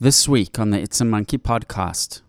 [0.00, 2.20] This week on the It's a Monkey podcast.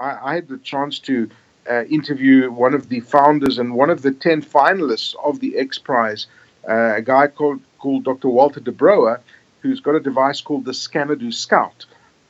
[0.00, 1.30] I, I had the chance to
[1.70, 5.78] uh, interview one of the founders and one of the 10 finalists of the X
[5.78, 6.26] Prize,
[6.68, 8.28] uh, a guy called, called Dr.
[8.28, 9.20] Walter de Brouwer,
[9.60, 11.86] who's got a device called the Scanadu Scout.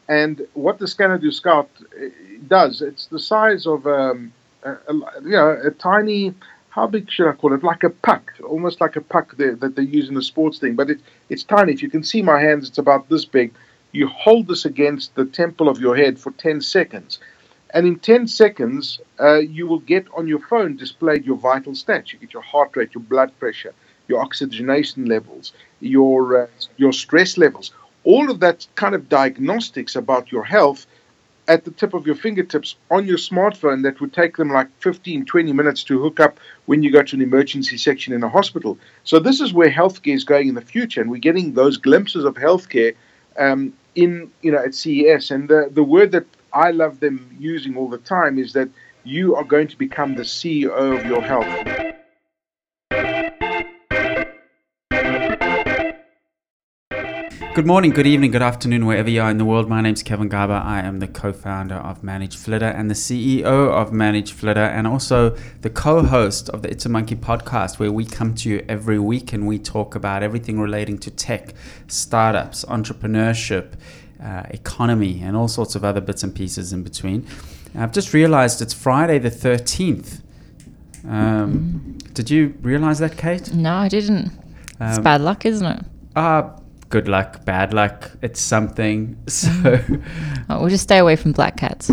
[0.07, 2.09] And what the Scanadu Scout uh,
[2.47, 6.35] does, it's the size of um, a, a, you know, a tiny,
[6.69, 7.65] how big should I call it?
[7.65, 10.75] Like a puck, almost like a puck that, that they use in the sports thing.
[10.75, 11.73] But it, it's tiny.
[11.73, 13.55] If you can see my hands, it's about this big
[13.95, 17.21] you hold this against the temple of your head for 10 seconds.
[17.73, 22.13] And in 10 seconds, uh, you will get on your phone displayed your vital stats.
[22.13, 23.73] You get your heart rate, your blood pressure,
[24.09, 27.73] your oxygenation levels, your, uh, your stress levels.
[28.03, 30.87] All of that kind of diagnostics about your health
[31.47, 35.25] at the tip of your fingertips on your smartphone that would take them like 15,
[35.25, 38.79] 20 minutes to hook up when you go to an emergency section in a hospital.
[39.05, 42.25] So, this is where healthcare is going in the future, and we're getting those glimpses
[42.25, 42.95] of healthcare
[43.39, 47.77] um, in you know at CES, and the the word that I love them using
[47.77, 48.69] all the time is that
[49.05, 51.53] you are going to become the CEO of your health.
[57.55, 59.69] Good morning, good evening, good afternoon, wherever you are in the world.
[59.69, 60.55] My name is Kevin Garber.
[60.55, 64.89] I am the co founder of Manage Flitter and the CEO of Manage Flitter, and
[64.89, 68.65] also the co host of the It's a Monkey podcast, where we come to you
[68.69, 71.55] every week and we talk about everything relating to tech,
[71.87, 73.75] startups, entrepreneurship,
[74.21, 77.25] uh, economy, and all sorts of other bits and pieces in between.
[77.77, 80.23] I've just realized it's Friday the 13th.
[81.07, 82.15] Um, mm.
[82.15, 83.55] Did you realize that, Kate?
[83.55, 84.33] No, I didn't.
[84.81, 85.85] Um, it's bad luck, isn't it?
[86.17, 86.51] Uh,
[86.95, 88.13] good luck, bad luck.
[88.23, 89.17] It's something.
[89.29, 89.51] So
[90.49, 91.91] oh, we'll just stay away from black cats.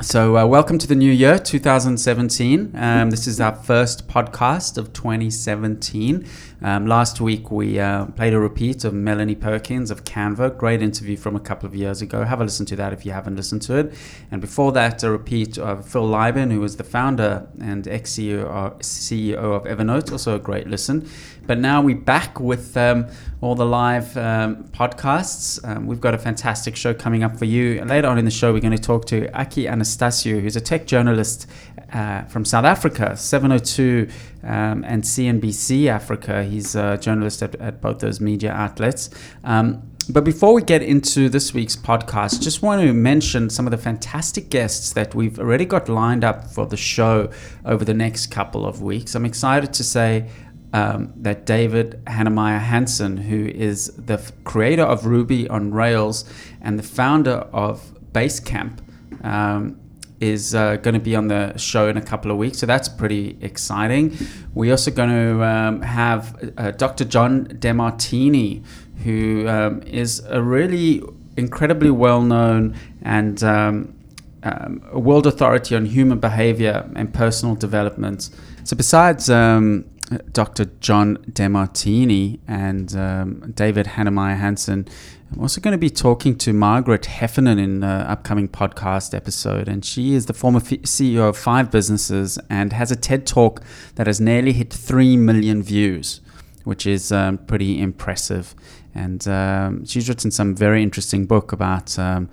[0.00, 2.70] So, uh, welcome to the new year, 2017.
[2.76, 6.24] Um, this is our first podcast of 2017.
[6.62, 10.56] Um, last week, we uh, played a repeat of Melanie Perkins of Canva.
[10.56, 12.24] Great interview from a couple of years ago.
[12.24, 13.94] Have a listen to that if you haven't listened to it.
[14.30, 18.46] And before that, a repeat of Phil Libin, who was the founder and ex CEO
[18.46, 20.10] of Evernote.
[20.10, 21.08] Also a great listen.
[21.46, 23.06] But now we're back with um,
[23.40, 25.64] all the live um, podcasts.
[25.64, 27.84] Um, we've got a fantastic show coming up for you.
[27.84, 30.86] Later on in the show, we're going to talk to Aki Anastasiou, who's a tech
[30.86, 31.48] journalist
[31.92, 34.08] uh, from South Africa, 702
[34.42, 36.44] um, and CNBC Africa.
[36.44, 39.10] He's a journalist at, at both those media outlets.
[39.44, 43.72] Um, but before we get into this week's podcast, just want to mention some of
[43.72, 47.28] the fantastic guests that we've already got lined up for the show
[47.64, 49.16] over the next couple of weeks.
[49.16, 50.28] I'm excited to say
[50.72, 56.24] um, that David Heinemeier Hansson, who is the f- creator of Ruby on Rails
[56.60, 58.78] and the founder of Basecamp,
[59.24, 59.80] um,
[60.20, 62.58] is uh, going to be on the show in a couple of weeks.
[62.58, 64.16] So that's pretty exciting.
[64.54, 67.04] We're also going to um, have uh, Dr.
[67.04, 68.64] John Demartini,
[69.04, 71.02] who um, is a really
[71.36, 73.94] incredibly well known and um,
[74.42, 78.30] um, a world authority on human behavior and personal development.
[78.64, 79.84] So besides um,
[80.32, 80.66] Dr.
[80.80, 84.86] John Demartini and um, David Heinemeier Hansson.
[85.32, 89.84] I'm also going to be talking to Margaret Heffernan in the upcoming podcast episode, and
[89.84, 93.60] she is the former f- CEO of five businesses and has a TED talk
[93.96, 96.20] that has nearly hit 3 million views,
[96.62, 98.54] which is um, pretty impressive.
[98.94, 102.30] And um, she's written some very interesting book about um,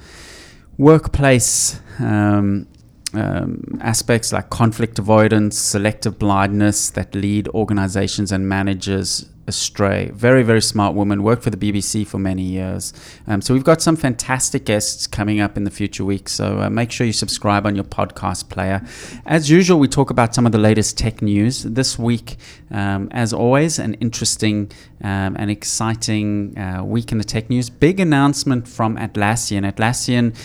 [0.78, 2.67] workplace um,
[3.13, 10.09] um, aspects like conflict avoidance, selective blindness that lead organizations and managers astray.
[10.13, 12.94] Very, very smart woman, worked for the BBC for many years.
[13.28, 16.31] Um, so we've got some fantastic guests coming up in the future weeks.
[16.31, 18.81] So uh, make sure you subscribe on your podcast player.
[19.25, 21.63] As usual, we talk about some of the latest tech news.
[21.63, 22.38] This week,
[22.72, 24.72] um, as always, an interesting
[25.03, 27.69] um, and exciting uh, week in the tech news.
[27.69, 29.69] Big announcement from Atlassian.
[29.69, 30.35] Atlassian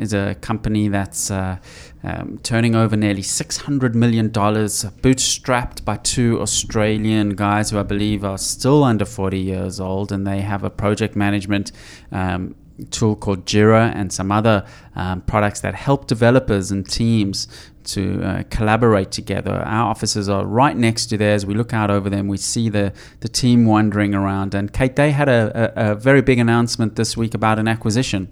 [0.00, 1.58] is a company that's uh,
[2.02, 8.38] um, turning over nearly $600 million, bootstrapped by two Australian guys who I believe are
[8.38, 11.72] still under 40 years old, and they have a project management.
[12.12, 12.54] Um,
[12.90, 17.48] tool called Jira and some other um, products that help developers and teams
[17.88, 19.62] to uh, collaborate together.
[19.64, 21.46] Our offices are right next to theirs.
[21.46, 22.28] We look out over them.
[22.28, 24.54] We see the, the team wandering around.
[24.54, 28.28] And Kate, they had a, a, a very big announcement this week about an acquisition.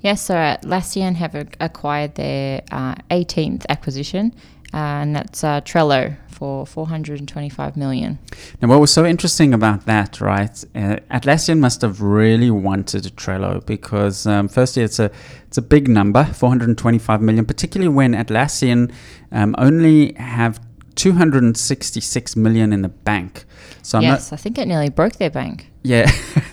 [0.00, 4.32] Yes, so Atlassian have acquired their uh, 18th acquisition,
[4.74, 8.18] uh, and that's uh, Trello for 425 million.
[8.62, 10.64] Now, what was so interesting about that, right?
[10.74, 15.10] Uh, Atlassian must have really wanted Trello because, um, firstly, it's a
[15.46, 18.92] it's a big number, 425 million, particularly when Atlassian
[19.32, 20.60] um, only have
[20.94, 23.44] 266 million in the bank.
[23.82, 25.70] So I'm yes, I think it nearly broke their bank.
[25.88, 26.10] Yeah.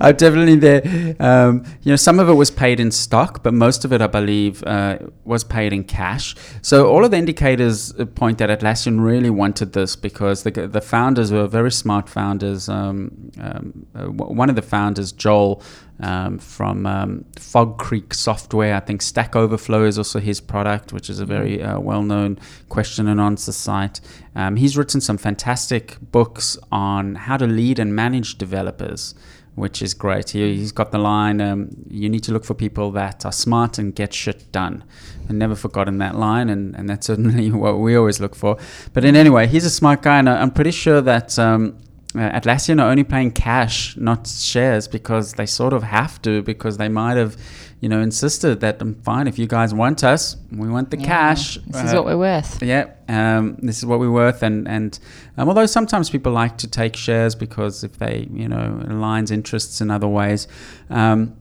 [0.00, 1.16] I'm definitely there.
[1.18, 4.06] Um, you know, some of it was paid in stock, but most of it, I
[4.06, 6.36] believe, uh, was paid in cash.
[6.62, 11.32] So all of the indicators point that Atlassian really wanted this because the the founders
[11.32, 12.68] were very smart founders.
[12.68, 15.60] Um, um, uh, one of the founders, Joel.
[15.98, 18.74] Um, from um, Fog Creek Software.
[18.74, 22.38] I think Stack Overflow is also his product, which is a very uh, well known
[22.68, 24.02] question and answer site.
[24.34, 29.14] Um, he's written some fantastic books on how to lead and manage developers
[29.56, 30.30] which is great.
[30.30, 33.78] He, has got the line, um, you need to look for people that are smart
[33.78, 34.84] and get shit done.
[35.28, 38.58] I never forgotten that line, and, and that's certainly what we always look for.
[38.92, 41.78] But in anyway, he's a smart guy, and I'm pretty sure that um,
[42.16, 46.88] Atlassian are only playing cash, not shares, because they sort of have to, because they
[46.88, 47.36] might have,
[47.80, 50.98] you know, insisted that I'm um, fine if you guys want us, we want the
[50.98, 51.58] yeah, cash.
[51.66, 52.62] This uh, is what we're worth.
[52.62, 54.98] Yeah, um, this is what we're worth, and and
[55.36, 59.80] um, although sometimes people like to take shares because if they, you know, aligns interests
[59.80, 60.48] in other ways.
[60.90, 61.36] Um,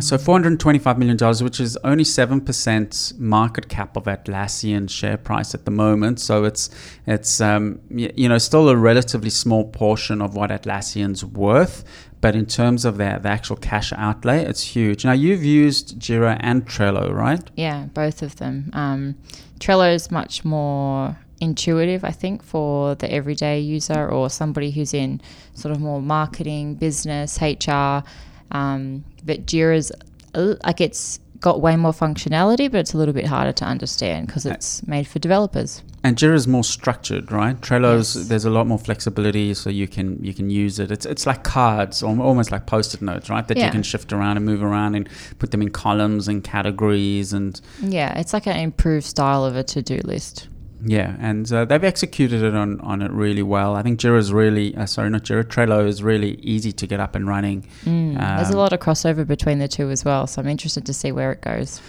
[0.00, 5.70] so $425 million, which is only 7% market cap of Atlassian share price at the
[5.70, 6.20] moment.
[6.20, 6.70] So it's,
[7.06, 11.84] it's um, you know, still a relatively small portion of what Atlassian's worth.
[12.20, 15.04] But in terms of the, the actual cash outlay, it's huge.
[15.04, 17.42] Now, you've used Jira and Trello, right?
[17.56, 18.70] Yeah, both of them.
[18.72, 19.16] Um,
[19.60, 25.20] Trello is much more intuitive, I think, for the everyday user or somebody who's in
[25.54, 28.02] sort of more marketing, business, HR
[28.50, 29.92] um, but Jira's
[30.34, 34.46] like it's got way more functionality, but it's a little bit harder to understand because
[34.46, 35.82] it's made for developers.
[36.02, 37.60] And Jira is more structured, right?
[37.60, 38.28] Trello's yes.
[38.28, 40.90] there's a lot more flexibility, so you can you can use it.
[40.90, 43.46] It's it's like cards, almost like post-it notes, right?
[43.46, 43.66] That yeah.
[43.66, 45.08] you can shift around and move around and
[45.38, 47.60] put them in columns and categories and.
[47.80, 50.48] Yeah, it's like an improved style of a to-do list.
[50.88, 53.74] Yeah, and uh, they've executed it on, on it really well.
[53.74, 57.00] I think Jira is really, uh, sorry, not Jira, Trello is really easy to get
[57.00, 57.66] up and running.
[57.84, 60.48] Mm, um, there's a um, lot of crossover between the two as well, so I'm
[60.48, 61.80] interested to see where it goes.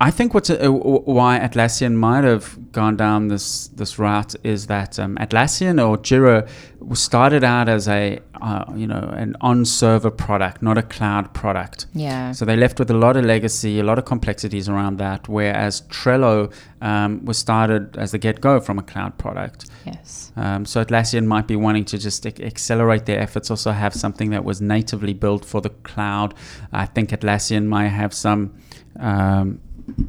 [0.00, 4.98] I think what's uh, why Atlassian might have gone down this this route is that
[4.98, 6.48] um, Atlassian or Jira
[6.94, 11.86] started out as a uh, you know an on server product, not a cloud product.
[11.94, 12.32] Yeah.
[12.32, 15.28] So they left with a lot of legacy, a lot of complexities around that.
[15.28, 19.70] Whereas Trello um, was started as the get go from a cloud product.
[19.86, 20.32] Yes.
[20.34, 24.44] Um, so Atlassian might be wanting to just accelerate their efforts, also have something that
[24.44, 26.34] was natively built for the cloud.
[26.72, 28.58] I think Atlassian might have some.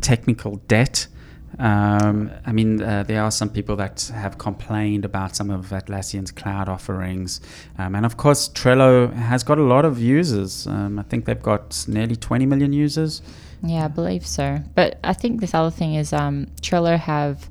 [0.01, 1.07] Technical debt.
[1.57, 6.31] Um, I mean, uh, there are some people that have complained about some of Atlassian's
[6.31, 7.39] cloud offerings.
[7.77, 10.67] Um, and of course, Trello has got a lot of users.
[10.67, 13.21] Um, I think they've got nearly 20 million users.
[13.63, 14.59] Yeah, I believe so.
[14.75, 17.49] But I think this other thing is um, Trello have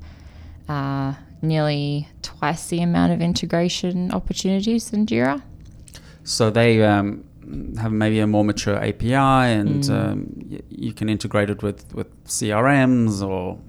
[0.69, 5.41] uh, nearly twice the amount of integration opportunities than Jira.
[6.23, 7.24] So they um,
[7.77, 9.89] have maybe a more mature API, and mm.
[9.89, 13.59] um, y- you can integrate it with with CRMs or.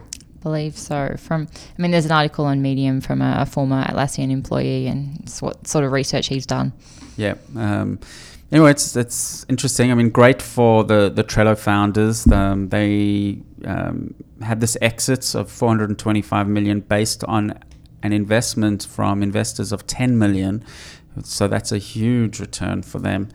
[0.43, 1.17] Believe so.
[1.19, 5.19] From I mean, there's an article on Medium from a, a former Atlassian employee, and
[5.21, 6.73] it's what sort of research he's done.
[7.17, 7.35] Yeah.
[7.57, 7.99] Um,
[8.53, 9.91] anyway, it's it's interesting.
[9.91, 12.31] I mean, great for the the Trello founders.
[12.31, 17.59] Um, they um, had this exit of 425 million based on
[18.03, 20.65] an investment from investors of 10 million.
[21.25, 23.31] So that's a huge return for them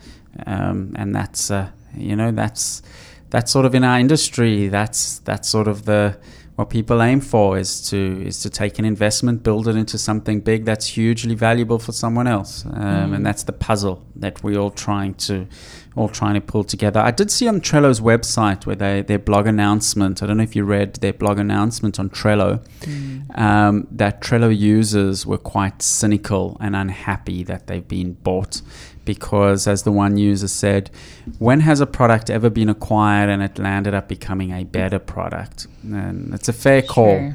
[0.45, 2.81] um, and that's uh, you know that's
[3.30, 4.68] that's sort of in our industry.
[4.68, 6.18] That's that's sort of the
[6.56, 10.42] what people aim for is to is to take an investment, build it into something
[10.42, 13.16] big that's hugely valuable for someone else, um, mm.
[13.16, 15.47] and that's the puzzle that we're all trying to
[15.95, 17.00] all trying to pull together.
[17.00, 20.21] I did see on Trello's website where they their blog announcement.
[20.21, 22.66] I don't know if you read their blog announcement on Trello.
[22.81, 23.40] Mm.
[23.40, 28.61] Um, that Trello users were quite cynical and unhappy that they've been bought
[29.05, 30.91] because, as the one user said,
[31.39, 35.67] when has a product ever been acquired and it landed up becoming a better product?
[35.83, 37.33] And it's a fair call.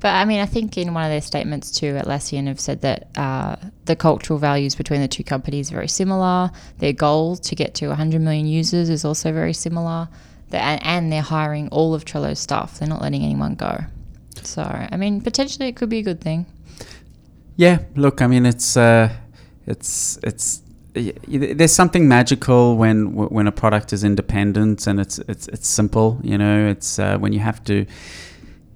[0.00, 3.08] But I mean, I think in one of their statements too, Atlassian have said that
[3.16, 6.50] uh, the cultural values between the two companies are very similar.
[6.78, 10.08] Their goal to get to 100 million users is also very similar.
[10.52, 12.78] and they're hiring all of Trello's staff.
[12.78, 13.80] They're not letting anyone go.
[14.42, 16.46] So, I mean, potentially it could be a good thing.
[17.56, 19.12] Yeah, look, I mean, it's uh,
[19.66, 20.62] it's it's
[21.26, 26.20] there's something magical when when a product is independent and it's it's it's simple.
[26.22, 27.86] You know, it's uh, when you have to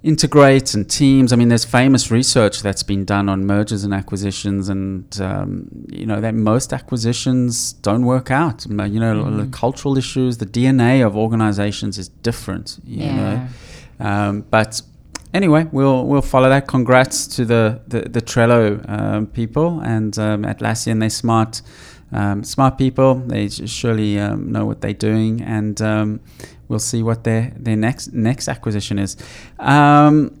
[0.03, 1.31] integrate and teams.
[1.31, 6.05] I mean, there's famous research that's been done on mergers and acquisitions, and um, you
[6.05, 8.65] know that most acquisitions don't work out.
[8.65, 9.37] You know, mm.
[9.37, 12.79] the cultural issues, the DNA of organizations is different.
[12.83, 13.15] You yeah.
[13.99, 14.81] know, um, but
[15.33, 16.67] anyway, we'll we'll follow that.
[16.67, 20.99] Congrats to the the, the Trello um, people and um, Atlassian.
[20.99, 21.61] They're smart.
[22.13, 23.15] Um, smart people.
[23.15, 26.19] They surely um, know what they're doing, and um,
[26.67, 29.17] we'll see what their their next next acquisition is.
[29.59, 30.37] Um,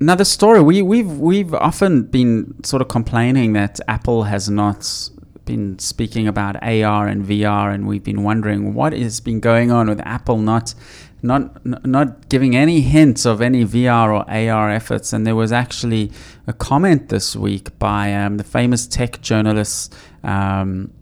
[0.00, 0.60] another story.
[0.62, 5.10] We we've we've often been sort of complaining that Apple has not
[5.44, 9.88] been speaking about AR and VR, and we've been wondering what has been going on
[9.88, 10.74] with Apple not
[11.22, 15.12] not not giving any hints of any VR or AR efforts.
[15.12, 16.12] And there was actually
[16.46, 20.92] a comment this week by um, the famous tech journalist um,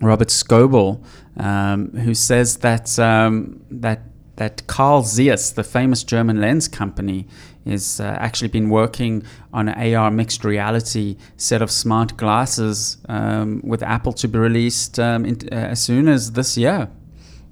[0.00, 1.04] Robert Scoble,
[1.36, 4.02] um, who says that um, that
[4.36, 7.26] that Carl Zeiss, the famous German lens company,
[7.66, 9.22] is uh, actually been working
[9.52, 14.98] on an AR mixed reality set of smart glasses um, with Apple to be released
[14.98, 16.88] um, in, uh, as soon as this year.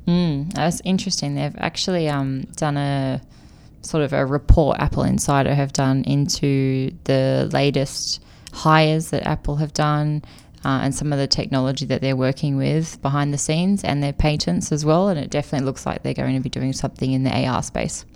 [0.09, 1.35] Mm, that's interesting.
[1.35, 3.21] They've actually um, done a
[3.83, 8.23] sort of a report Apple Insider have done into the latest
[8.55, 10.23] hires that Apple have done
[10.65, 14.15] uh, and some of the technology that they're working with behind the scenes and their
[14.15, 15.09] patents as well.
[15.09, 18.07] And it definitely looks like they're going to be doing something in the AR space.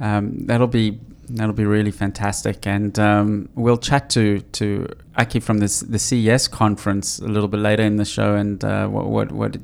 [0.00, 5.58] Um, that'll be that'll be really fantastic, and um, we'll chat to to Aki from
[5.58, 9.32] this the CES conference a little bit later in the show, and uh, what what
[9.32, 9.56] what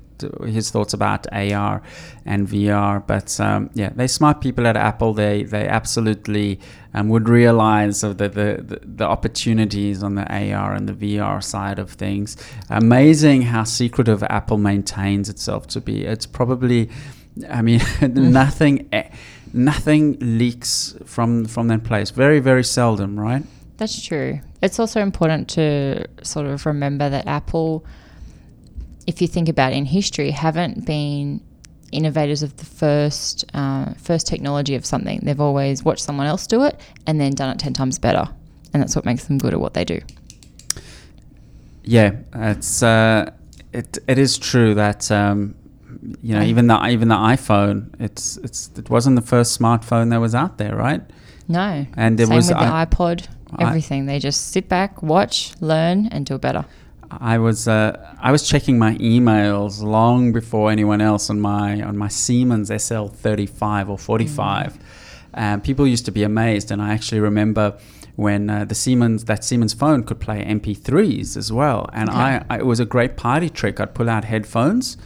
[0.47, 1.83] his thoughts about AR
[2.25, 3.07] and VR.
[3.07, 5.15] But um, yeah, they smart people at Apple.
[5.15, 6.61] They they absolutely
[6.95, 11.79] um, would realize of the, the, the opportunities on the AR and the VR side
[11.79, 12.37] of things.
[12.69, 16.05] Amazing how secretive Apple maintains itself to be.
[16.05, 16.91] It's probably,
[17.49, 18.89] I mean, nothing
[19.53, 22.11] nothing leaks from from that place.
[22.11, 23.43] Very very seldom, right?
[23.77, 24.41] That's true.
[24.63, 27.85] It's also important to sort of remember that Apple
[29.07, 31.41] if you think about it in history, haven't been
[31.93, 35.21] innovators of the first uh, first technology of something.
[35.23, 38.29] They've always watched someone else do it and then done it ten times better,
[38.73, 40.01] and that's what makes them good at what they do.
[41.83, 43.31] Yeah, it's uh,
[43.73, 45.55] it it is true that um,
[46.23, 50.19] you know even the even the iPhone it's it's it wasn't the first smartphone that
[50.19, 51.03] was out there, right?
[51.49, 53.27] No, and it was with I- iPod.
[53.59, 56.65] Everything I- they just sit back, watch, learn, and do it better.
[57.11, 61.97] I was uh, I was checking my emails long before anyone else on my on
[61.97, 64.79] my Siemens SL35 or 45.
[65.35, 65.63] Mm.
[65.63, 67.77] people used to be amazed, and I actually remember
[68.17, 72.19] when uh, the Siemens that Siemens phone could play MP3s as well, and okay.
[72.19, 73.81] I, I, it was a great party trick.
[73.81, 74.97] I'd pull out headphones,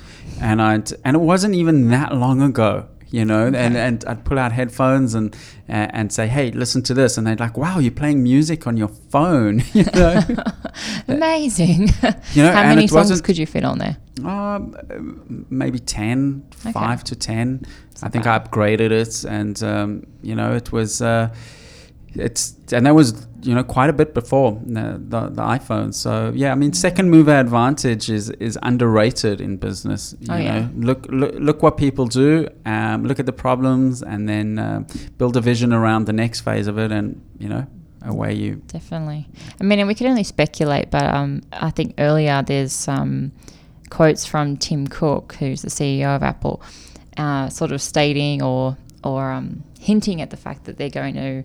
[0.41, 3.59] and I'd and it wasn't even that long ago you know, okay.
[3.59, 5.33] and, and I'd pull out headphones and
[5.69, 8.77] uh, and say, hey, listen to this, and they'd like, wow, you're playing music on
[8.77, 10.21] your phone, you know,
[11.09, 11.91] amazing.
[12.33, 13.97] You know, how many songs could you fit on there?
[14.25, 16.73] Um, maybe 10, okay.
[16.73, 17.65] five to ten.
[18.03, 18.43] I think bad.
[18.43, 21.01] I upgraded it, and um, you know, it was.
[21.01, 21.33] Uh,
[22.15, 25.93] it's and that was you know quite a bit before the, the, the, iPhone.
[25.93, 30.15] So yeah, I mean, second mover advantage is is underrated in business.
[30.21, 30.69] You oh, know, yeah.
[30.77, 32.49] look look look what people do.
[32.65, 34.85] Um, look at the problems, and then uh,
[35.19, 37.67] build a vision around the next phase of it, and you know.
[38.07, 39.27] Away you definitely.
[39.59, 43.33] I mean, and we can only speculate, but um, I think earlier there's some
[43.89, 46.61] quotes from Tim Cook, who's the CEO of Apple,
[47.17, 51.45] uh, sort of stating or or um, hinting at the fact that they're going to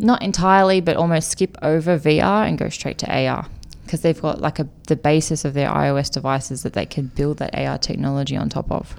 [0.00, 3.46] not entirely, but almost skip over VR and go straight to AR
[3.84, 7.38] because they've got like a the basis of their iOS devices that they can build
[7.38, 8.94] that AR technology on top of.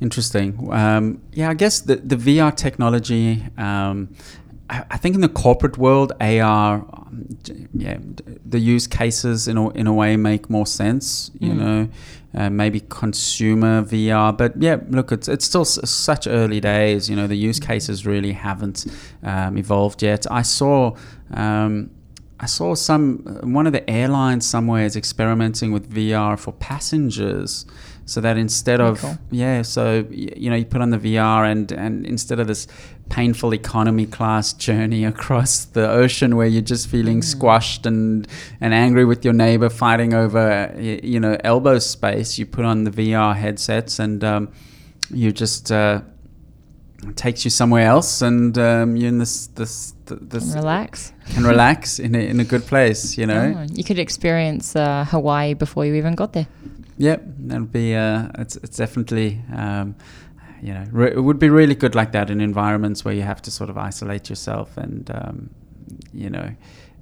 [0.00, 0.72] Interesting.
[0.72, 3.42] Um, yeah, I guess the the VR technology.
[3.56, 4.14] Um,
[4.70, 7.38] I, think in the corporate world, AR, um,
[7.74, 7.98] yeah,
[8.46, 11.30] the use cases in a, in a way make more sense.
[11.38, 11.56] You mm.
[11.56, 11.88] know,
[12.34, 14.36] uh, maybe consumer VR.
[14.36, 17.08] But yeah, look, it's it's still s- such early days.
[17.08, 18.86] You know, the use cases really haven't
[19.22, 20.26] um, evolved yet.
[20.30, 20.96] I saw.
[21.32, 21.90] Um,
[22.40, 27.64] I saw some one of the airlines somewhere is experimenting with VR for passengers
[28.06, 29.18] so that instead of cool.
[29.30, 32.66] yeah so you know you put on the VR and and instead of this
[33.08, 37.24] painful economy class journey across the ocean where you're just feeling mm.
[37.24, 38.26] squashed and
[38.60, 42.90] and angry with your neighbor fighting over you know elbow space you put on the
[42.90, 44.52] VR headsets and um,
[45.10, 46.00] you just uh,
[47.16, 51.98] takes you somewhere else and um, you're in this this, this can relax can relax
[51.98, 55.84] in a, in a good place you know oh, you could experience uh, Hawaii before
[55.84, 56.46] you even got there
[56.98, 57.94] Yep, that'll be.
[57.94, 59.40] Uh, it's it's definitely.
[59.54, 59.96] Um,
[60.62, 63.42] you know, re- it would be really good like that in environments where you have
[63.42, 65.50] to sort of isolate yourself, and um,
[66.14, 66.54] you know,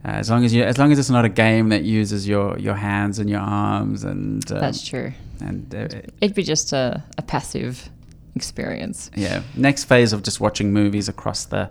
[0.04, 2.58] uh, as long as you, as long as it's not a game that uses your
[2.58, 5.12] your hands and your arms, and um, that's true.
[5.40, 5.88] And uh,
[6.20, 7.88] it'd be just a, a passive
[8.34, 9.10] experience.
[9.14, 9.42] Yeah.
[9.56, 11.70] Next phase of just watching movies across the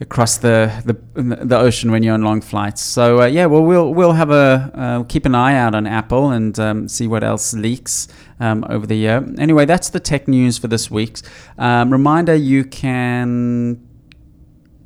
[0.00, 2.80] across the, the the ocean when you're on long flights.
[2.80, 6.30] So uh, yeah, well we'll we'll have a uh, keep an eye out on Apple
[6.30, 8.08] and um, see what else leaks
[8.40, 9.26] um, over the year.
[9.38, 11.18] Anyway, that's the tech news for this week.
[11.58, 13.86] Um, reminder: you can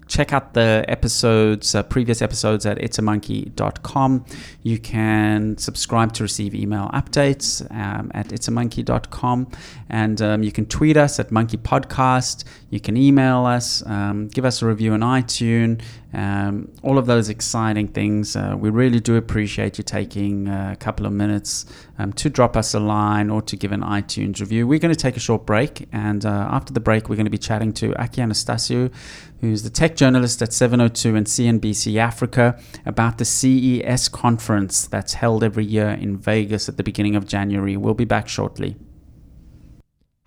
[0.07, 4.25] check out the episodes, uh, previous episodes at itsamonkey.com.
[4.63, 9.51] You can subscribe to receive email updates um, at itsamonkey.com.
[9.89, 12.45] And um, you can tweet us at Monkey Podcast.
[12.75, 15.81] You can email us, um, give us a review on iTunes,
[16.13, 18.35] um, all of those exciting things.
[18.35, 21.67] Uh, we really do appreciate you taking uh, a couple of minutes
[22.01, 24.67] um, to drop us a line or to give an iTunes review.
[24.67, 27.31] We're going to take a short break, and uh, after the break, we're going to
[27.31, 28.93] be chatting to Aki Anastasiou,
[29.41, 35.45] who's the tech journalist at 702 and CNBC Africa, about the CES conference that's held
[35.45, 37.77] every year in Vegas at the beginning of January.
[37.77, 38.75] We'll be back shortly.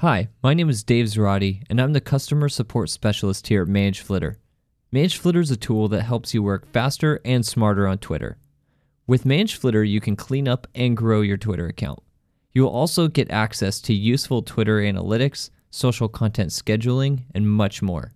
[0.01, 4.01] Hi, my name is Dave Zarati, and I'm the customer support specialist here at Manage
[4.01, 4.37] Flitter.
[4.91, 8.37] Manage Flitter is a tool that helps you work faster and smarter on Twitter.
[9.07, 11.97] With Manage Flitter, you can clean up and grow your Twitter account.
[12.53, 18.13] You will also get access to useful Twitter analytics, social content scheduling, and much more.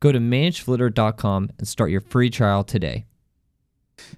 [0.00, 3.06] Go to manageflitter.com and start your free trial today.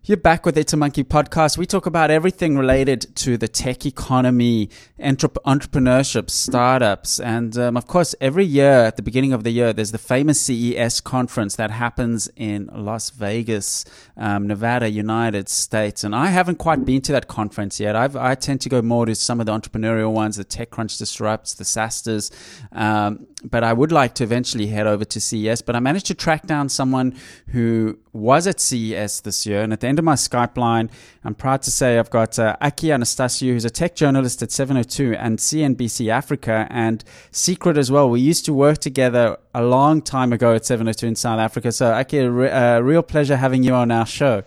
[0.04, 1.58] You're back with It's a Monkey podcast.
[1.58, 8.14] We talk about everything related to the tech economy, entrepreneurship, startups, and um, of course,
[8.20, 12.28] every year at the beginning of the year, there's the famous CES conference that happens
[12.36, 13.84] in Las Vegas,
[14.16, 16.04] um, Nevada, United States.
[16.04, 17.96] And I haven't quite been to that conference yet.
[17.96, 21.54] I've, i tend to go more to some of the entrepreneurial ones, the TechCrunch Disrupts,
[21.54, 22.30] the SaaSters.
[22.70, 25.62] Um, but I would like to eventually head over to CES.
[25.62, 27.16] But I managed to track down someone
[27.48, 29.65] who was at CES this year.
[29.66, 30.90] And at the end of my Skype line,
[31.24, 35.14] I'm proud to say I've got uh, Aki Anastasiou, who's a tech journalist at 702
[35.14, 38.08] and CNBC Africa, and Secret as well.
[38.08, 41.72] We used to work together a long time ago at 702 in South Africa.
[41.72, 44.44] So, Aki, a re- uh, real pleasure having you on our show.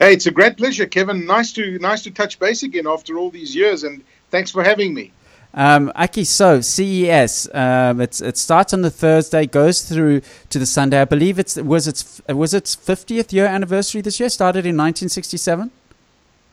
[0.00, 1.24] Hey, it's a great pleasure, Kevin.
[1.24, 4.94] Nice to nice to touch base again after all these years, and thanks for having
[4.94, 5.12] me.
[5.54, 10.66] Um, Aki, so CES, um, it's, it starts on the Thursday, goes through to the
[10.66, 11.00] Sunday.
[11.00, 14.28] I believe it was its was its 50th year anniversary this year.
[14.28, 15.70] Started in 1967.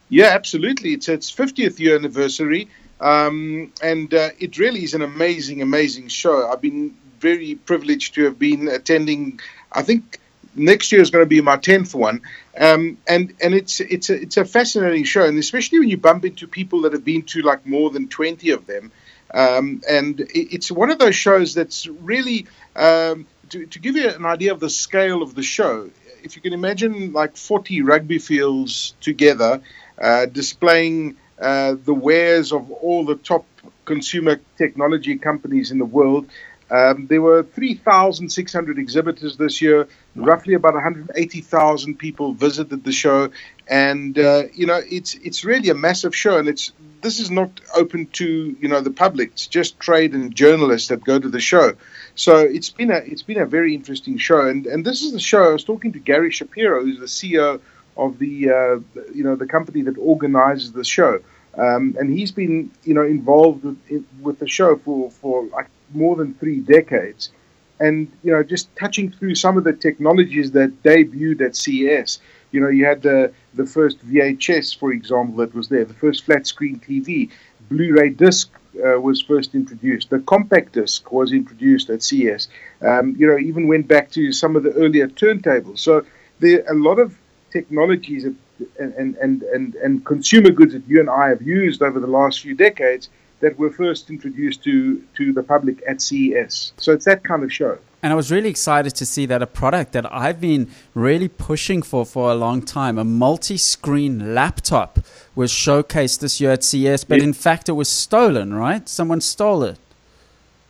[0.09, 0.93] Yeah, absolutely.
[0.93, 2.69] It's its 50th year anniversary,
[3.01, 6.49] um, and uh, it really is an amazing, amazing show.
[6.49, 9.39] I've been very privileged to have been attending.
[9.71, 10.19] I think
[10.55, 12.21] next year is going to be my 10th one,
[12.59, 16.25] um, and and it's it's a, it's a fascinating show, and especially when you bump
[16.25, 18.91] into people that have been to like more than 20 of them.
[19.33, 24.09] Um, and it, it's one of those shows that's really um, to, to give you
[24.09, 25.89] an idea of the scale of the show.
[26.23, 29.61] If you can imagine like 40 rugby fields together,
[29.99, 33.45] uh, displaying uh, the wares of all the top
[33.83, 36.27] consumer technology companies in the world.
[36.71, 39.87] Um, there were 3,600 exhibitors this year.
[40.15, 43.29] Roughly about 180,000 people visited the show,
[43.67, 46.37] and uh, you know it's it's really a massive show.
[46.37, 49.31] And it's this is not open to you know the public.
[49.33, 51.73] It's just trade and journalists that go to the show.
[52.15, 54.47] So it's been a it's been a very interesting show.
[54.47, 55.49] And and this is the show.
[55.49, 57.61] I was talking to Gary Shapiro, who's the CEO
[57.97, 61.19] of the uh, you know the company that organizes the show.
[61.57, 66.15] Um, and he's been, you know, involved with, with the show for, for like more
[66.15, 67.31] than three decades.
[67.79, 72.19] And, you know, just touching through some of the technologies that debuted at CES.
[72.51, 76.23] You know, you had the, the first VHS, for example, that was there, the first
[76.23, 77.29] flat screen TV,
[77.69, 82.47] Blu ray disc uh, was first introduced, the compact disc was introduced at CES.
[82.81, 85.79] Um, you know, even went back to some of the earlier turntables.
[85.79, 86.05] So
[86.39, 87.17] there are a lot of
[87.51, 88.35] technologies that,
[88.79, 92.41] and, and, and, and consumer goods that you and I have used over the last
[92.41, 93.09] few decades
[93.45, 96.73] that were first introduced to, to the public at CES.
[96.77, 97.77] So it's that kind of show.
[98.01, 101.83] And I was really excited to see that a product that I've been really pushing
[101.83, 104.97] for for a long time, a multi screen laptop,
[105.35, 108.89] was showcased this year at CES, but in fact it was stolen, right?
[108.89, 109.77] Someone stole it.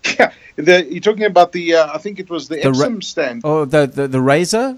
[0.20, 3.00] Yeah, the, you're talking about the, uh, I think it was the, the Epson ra-
[3.02, 3.42] stand.
[3.44, 4.78] Oh, the, the, the Razer?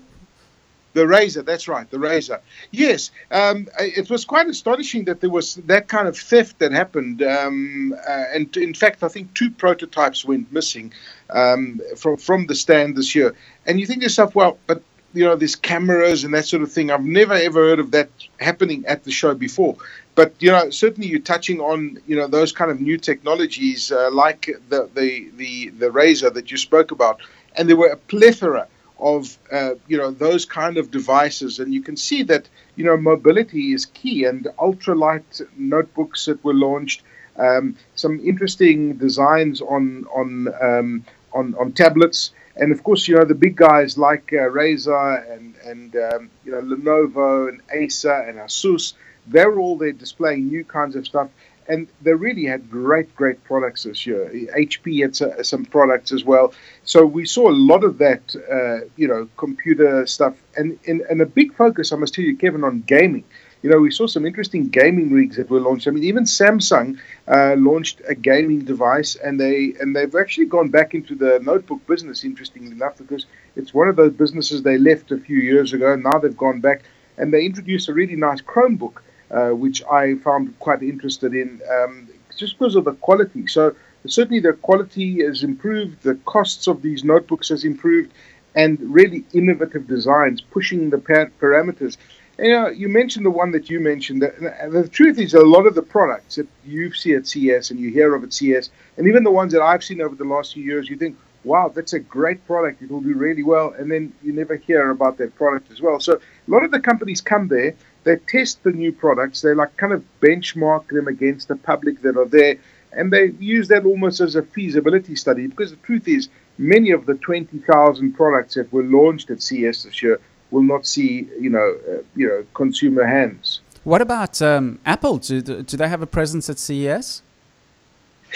[0.98, 2.40] The Razer, that's right, the Razer.
[2.72, 7.22] Yes, um, it was quite astonishing that there was that kind of theft that happened.
[7.22, 10.92] Um, uh, and in fact, I think two prototypes went missing
[11.30, 13.36] um, from from the stand this year.
[13.68, 14.82] And you think to yourself, well, but
[15.14, 16.90] you know, there's cameras and that sort of thing.
[16.90, 19.78] I've never ever heard of that happening at the show before.
[20.16, 24.10] But you know, certainly you're touching on you know those kind of new technologies uh,
[24.12, 27.22] like the the the the Razer that you spoke about,
[27.56, 28.68] and there were a plethora
[29.00, 32.98] of uh, you know those kind of devices, and you can see that you know
[32.98, 34.26] mobility is key.
[34.26, 37.04] And ultralight notebooks that were launched,
[37.38, 43.26] um, some interesting designs on on um, on, on tablets, and of course, you know
[43.26, 48.38] the big guys like uh, Razer and and um, you know Lenovo and Acer and
[48.40, 48.94] Asus.
[49.30, 51.30] They're all there displaying new kinds of stuff,
[51.68, 54.30] and they really had great, great products this year.
[54.58, 56.54] HP had some products as well.
[56.84, 61.22] So we saw a lot of that, uh, you know, computer stuff, and, and, and
[61.22, 63.24] a big focus, I must tell you, Kevin, on gaming.
[63.64, 65.88] You know, we saw some interesting gaming rigs that were launched.
[65.88, 70.70] I mean, even Samsung uh, launched a gaming device, and they and they've actually gone
[70.70, 72.24] back into the notebook business.
[72.24, 73.26] Interestingly enough, because
[73.56, 75.96] it's one of those businesses they left a few years ago.
[75.96, 76.84] Now they've gone back,
[77.18, 79.02] and they introduced a really nice Chromebook
[79.32, 83.48] uh, which I found quite interested in um, just because of the quality.
[83.48, 88.14] So certainly the quality has improved, the costs of these notebooks has improved,
[88.56, 91.98] and really innovative designs pushing the parameters.
[92.38, 94.22] And, you know, you mentioned the one that you mentioned.
[94.22, 97.80] That, the truth is, a lot of the products that you see at CES and
[97.80, 100.54] you hear of at CES, and even the ones that I've seen over the last
[100.54, 102.82] few years, you think, wow, that's a great product.
[102.82, 103.74] It will do really well.
[103.78, 106.00] And then you never hear about that product as well.
[106.00, 107.74] So a lot of the companies come there
[108.08, 109.42] they test the new products.
[109.42, 112.56] They like kind of benchmark them against the public that are there,
[112.94, 115.48] and they use that almost as a feasibility study.
[115.48, 120.02] Because the truth is, many of the 20,000 products that were launched at CES this
[120.02, 123.60] year will not see, you know, uh, you know, consumer hands.
[123.84, 125.18] What about um, Apple?
[125.18, 127.22] Do, do they have a presence at CES?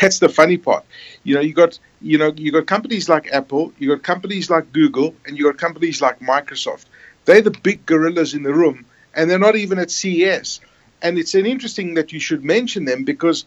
[0.02, 0.86] That's the funny part.
[1.24, 4.72] You know, you got you know you got companies like Apple, you got companies like
[4.72, 6.86] Google, and you got companies like Microsoft.
[7.26, 10.62] They're the big gorillas in the room and they're not even at CES.
[11.02, 13.46] And it's an interesting that you should mention them because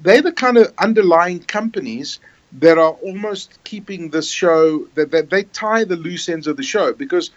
[0.00, 2.20] they're the kind of underlying companies
[2.58, 6.62] that are almost keeping this show that, that they tie the loose ends of the
[6.62, 7.30] show because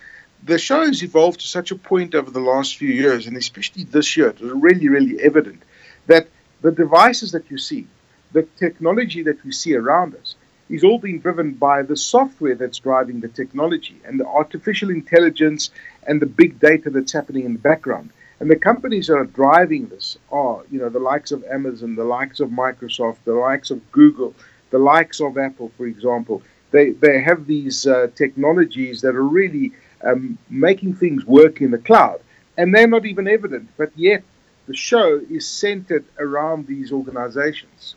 [0.44, 3.84] the show has evolved to such a point over the last few years, and especially
[3.84, 5.64] this year, it was really, really evident
[6.08, 6.28] that
[6.62, 7.88] the devices that you see,
[8.34, 10.36] the technology that we see around us,
[10.70, 15.70] is all being driven by the software that's driving the technology and the artificial intelligence
[16.08, 18.10] and the big data that's happening in the background.
[18.40, 22.04] And the companies that are driving this are, you know, the likes of Amazon, the
[22.04, 24.34] likes of Microsoft, the likes of Google,
[24.72, 26.42] the likes of Apple, for example.
[26.72, 29.72] They, they have these uh, technologies that are really
[30.04, 32.20] um, making things work in the cloud.
[32.58, 34.24] And they're not even evident, but yet
[34.68, 37.96] the show is centered around these organizations.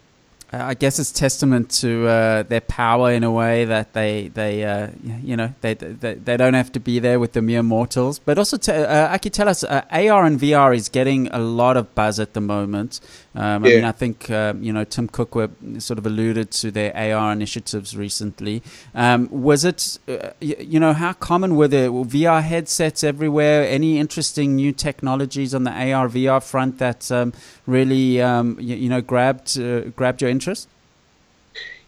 [0.51, 4.89] I guess it's testament to uh, their power in a way that they they uh,
[5.03, 8.19] you know they, they they don't have to be there with the mere mortals.
[8.19, 11.77] But also, to, uh, Aki, tell us, uh, AR and VR is getting a lot
[11.77, 13.01] of buzz at the moment.
[13.35, 13.71] Um, yeah.
[13.71, 16.97] I mean, I think um, you know Tim Cook were, sort of alluded to their
[16.97, 18.63] AR initiatives recently.
[18.95, 23.69] Um, was it uh, you know how common were the VR headsets everywhere?
[23.69, 27.35] Any interesting new technologies on the AR VR front that um,
[27.67, 30.69] really um, you, you, know grabbed uh, grabbed your interest?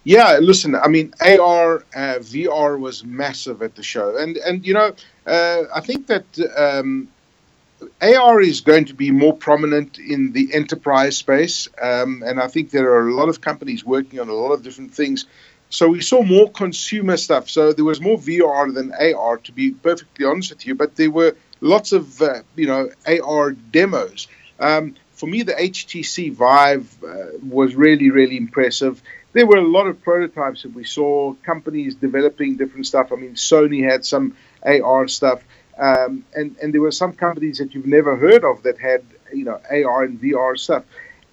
[0.05, 0.75] Yeah, listen.
[0.75, 4.95] I mean, AR, uh, VR was massive at the show, and and you know,
[5.27, 7.09] uh, I think that um,
[8.01, 12.71] AR is going to be more prominent in the enterprise space, um, and I think
[12.71, 15.27] there are a lot of companies working on a lot of different things.
[15.69, 17.49] So we saw more consumer stuff.
[17.49, 20.75] So there was more VR than AR, to be perfectly honest with you.
[20.75, 24.29] But there were lots of uh, you know AR demos.
[24.59, 29.03] Um, for me, the HTC Vive uh, was really really impressive.
[29.33, 31.35] There were a lot of prototypes that we saw.
[31.45, 33.13] Companies developing different stuff.
[33.13, 35.45] I mean, Sony had some AR stuff.
[35.79, 39.03] Um, and and there were some companies that you've never heard of that had
[39.33, 40.85] you know AR and VR stuff.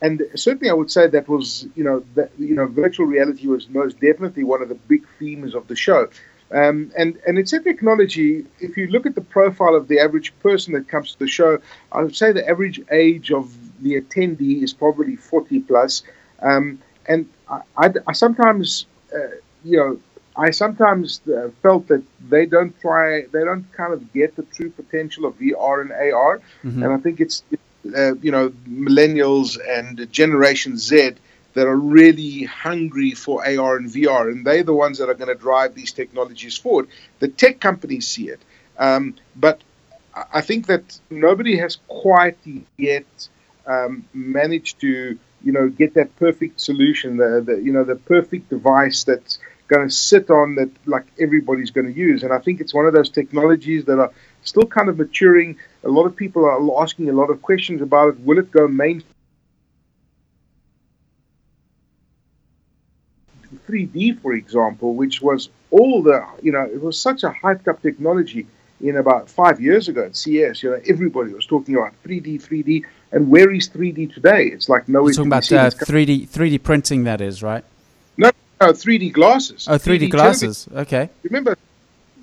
[0.02, 3.70] And certainly, I would say that was you know that you know virtual reality was
[3.70, 6.10] most definitely one of the big themes of the show.
[6.52, 8.46] Um, and and it's a technology.
[8.60, 11.60] If you look at the profile of the average person that comes to the show,
[11.92, 16.04] I would say the average age of the attendee is probably 40 plus.
[16.42, 20.00] Um, and I, I, I sometimes, uh, you know,
[20.38, 24.70] I sometimes uh, felt that they don't try, they don't kind of get the true
[24.70, 26.84] potential of VR and AR, mm-hmm.
[26.84, 27.44] and I think it's
[27.96, 31.14] uh, you know millennials and Generation Z
[31.54, 35.36] that are really hungry for AR and VR, and they're the ones that are going
[35.36, 36.88] to drive these technologies forward.
[37.18, 38.40] The tech companies see it,
[38.78, 39.62] um, but
[40.34, 42.38] I think that nobody has quite
[42.78, 43.06] yet
[43.68, 48.50] um, managed to you know get that perfect solution, the, the you know the perfect
[48.50, 52.24] device that's going to sit on that like everybody's going to use.
[52.24, 54.12] And I think it's one of those technologies that are
[54.44, 55.58] still kind of maturing.
[55.84, 58.20] A lot of people are asking a lot of questions about it.
[58.22, 59.04] Will it go main?
[63.68, 67.82] 3D, for example, which was all the, you know, it was such a hyped up
[67.82, 68.48] technology.
[68.80, 72.86] in about five years ago at CES, you know, everybody was talking about 3D, 3D,
[73.12, 74.46] and where is 3D today?
[74.48, 75.12] It's like nowhere.
[75.12, 77.64] You're talking about uh, 3D 3D printing, that is right.
[78.18, 79.68] No, no, 3D glasses.
[79.70, 80.66] Oh, 3D, 3D glasses.
[80.66, 80.96] Television.
[80.96, 81.10] Okay.
[81.24, 81.58] Remember,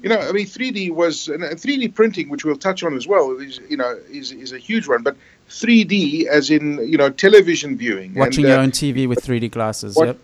[0.03, 3.31] you know, I mean, 3D was and 3D printing, which we'll touch on as well,
[3.39, 5.03] is you know is is a huge one.
[5.03, 5.17] But
[5.49, 9.51] 3D, as in you know, television viewing, watching and, your uh, own TV with 3D
[9.51, 9.97] glasses.
[9.97, 10.19] Watch, yep.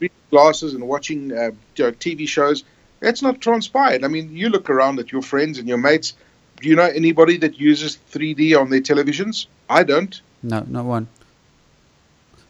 [0.00, 2.64] 3D glasses and watching uh, TV shows.
[2.98, 4.04] That's not transpired.
[4.04, 6.14] I mean, you look around at your friends and your mates.
[6.60, 9.46] Do you know anybody that uses 3D on their televisions?
[9.68, 10.20] I don't.
[10.42, 11.08] No, not one.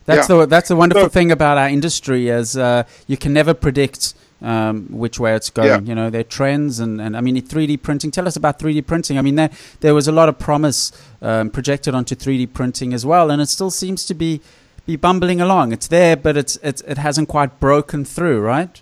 [0.06, 0.38] That's yeah.
[0.38, 4.14] the that's the wonderful so, thing about our industry is uh, you can never predict
[4.42, 5.68] um, which way it's going.
[5.68, 5.80] Yeah.
[5.80, 8.10] You know, their trends and, and I mean, 3D printing.
[8.10, 9.18] Tell us about 3D printing.
[9.18, 10.92] I mean, there there was a lot of promise
[11.22, 14.40] um, projected onto 3D printing as well, and it still seems to be
[14.86, 15.72] be bumbling along.
[15.72, 18.80] It's there, but it's, it's it hasn't quite broken through, right?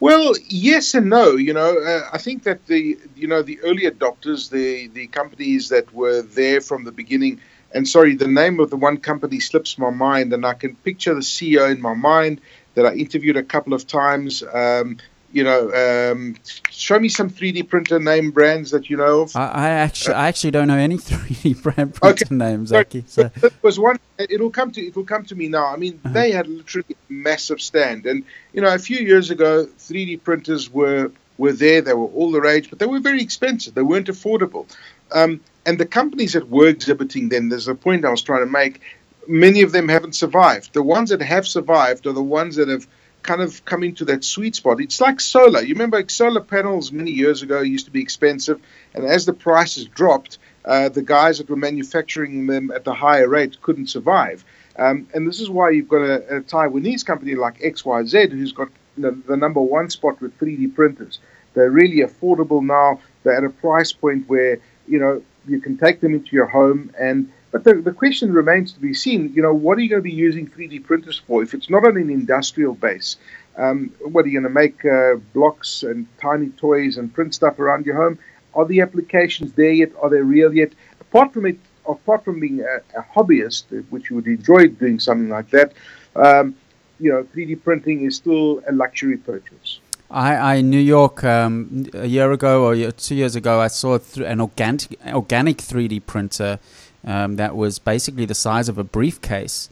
[0.00, 1.32] Well, yes and no.
[1.36, 5.70] You know, uh, I think that the you know the early adopters, the the companies
[5.70, 7.40] that were there from the beginning,
[7.72, 11.14] and sorry, the name of the one company slips my mind, and I can picture
[11.14, 12.40] the CEO in my mind
[12.74, 14.42] that I interviewed a couple of times.
[14.42, 14.98] Um,
[15.32, 16.36] you know, um,
[16.70, 19.36] show me some 3D printer name brands that you know of.
[19.36, 22.34] I, I actually, uh, I actually don't know any 3D brand printer okay.
[22.34, 23.04] names, Aki.
[23.06, 23.30] So.
[23.42, 23.98] It was one.
[24.18, 24.86] It'll come to.
[24.86, 25.66] It'll come to me now.
[25.66, 26.14] I mean, uh-huh.
[26.14, 30.70] they had literally a massive stand, and you know, a few years ago, 3D printers
[30.70, 31.82] were were there.
[31.82, 33.74] They were all the rage, but they were very expensive.
[33.74, 34.66] They weren't affordable.
[35.12, 38.50] Um, and the companies that were exhibiting then, there's a point I was trying to
[38.50, 38.80] make.
[39.26, 40.72] Many of them haven't survived.
[40.72, 42.86] The ones that have survived are the ones that have
[43.28, 44.80] kind of come into that sweet spot.
[44.80, 45.60] It's like solar.
[45.60, 48.58] You remember solar panels many years ago used to be expensive,
[48.94, 53.28] and as the prices dropped, uh, the guys that were manufacturing them at the higher
[53.28, 54.46] rate couldn't survive.
[54.78, 58.70] Um, and this is why you've got a, a Taiwanese company like XYZ who's got
[58.96, 61.18] the, the number one spot with 3D printers.
[61.52, 63.00] They're really affordable now.
[63.24, 66.92] They're at a price point where you know you can take them into your home
[66.98, 69.32] and but the, the question remains to be seen.
[69.34, 71.86] You know, what are you going to be using 3D printers for if it's not
[71.86, 73.16] on an industrial base?
[73.56, 77.58] Um, what are you going to make uh, blocks and tiny toys and print stuff
[77.58, 78.18] around your home?
[78.54, 79.92] Are the applications there yet?
[80.00, 80.72] Are they real yet?
[81.00, 81.58] Apart from it,
[81.88, 85.72] apart from being a, a hobbyist, which you would enjoy doing something like that,
[86.16, 86.54] um,
[87.00, 89.80] you know, 3D printing is still a luxury purchase.
[90.10, 93.98] I, I in New York um, a year ago or two years ago, I saw
[94.16, 96.58] an organic organic 3D printer
[97.04, 99.68] um, that was basically the size of a briefcase.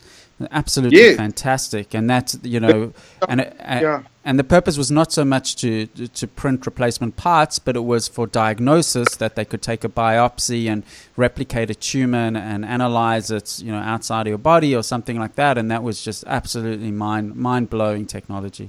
[0.50, 1.16] Absolutely yeah.
[1.16, 2.92] fantastic, and that you know,
[3.28, 4.02] and uh, yeah.
[4.22, 8.06] and the purpose was not so much to to print replacement parts, but it was
[8.06, 10.82] for diagnosis that they could take a biopsy and
[11.16, 15.18] replicate a tumor and, and analyze it, you know, outside of your body or something
[15.18, 18.68] like that, and that was just absolutely mind mind blowing technology.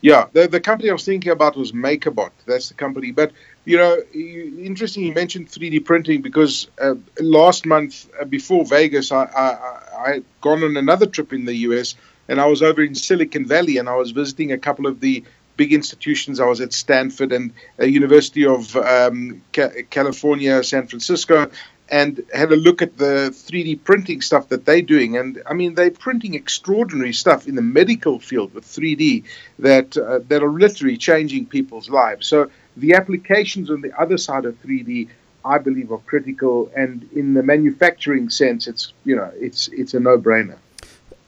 [0.00, 2.30] Yeah, the, the company I was thinking about was MakerBot.
[2.46, 3.10] That's the company.
[3.10, 3.32] But,
[3.68, 9.12] you know, you, interesting you mentioned 3D printing because uh, last month uh, before Vegas,
[9.12, 11.94] I, I, I had gone on another trip in the US
[12.28, 15.22] and I was over in Silicon Valley and I was visiting a couple of the
[15.58, 16.40] big institutions.
[16.40, 21.50] I was at Stanford and uh, University of um, Ca- California, San Francisco,
[21.90, 25.18] and had a look at the 3D printing stuff that they're doing.
[25.18, 29.24] And I mean, they're printing extraordinary stuff in the medical field with 3D
[29.58, 32.26] that uh, that are literally changing people's lives.
[32.26, 35.08] So the applications on the other side of 3D,
[35.44, 36.70] I believe, are critical.
[36.76, 40.58] And in the manufacturing sense, it's you know, it's it's a no-brainer.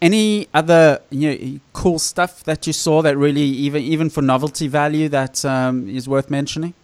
[0.01, 4.69] Any other you know, cool stuff that you saw that really, even even for novelty
[4.69, 6.75] value, that um, is worth mentioning?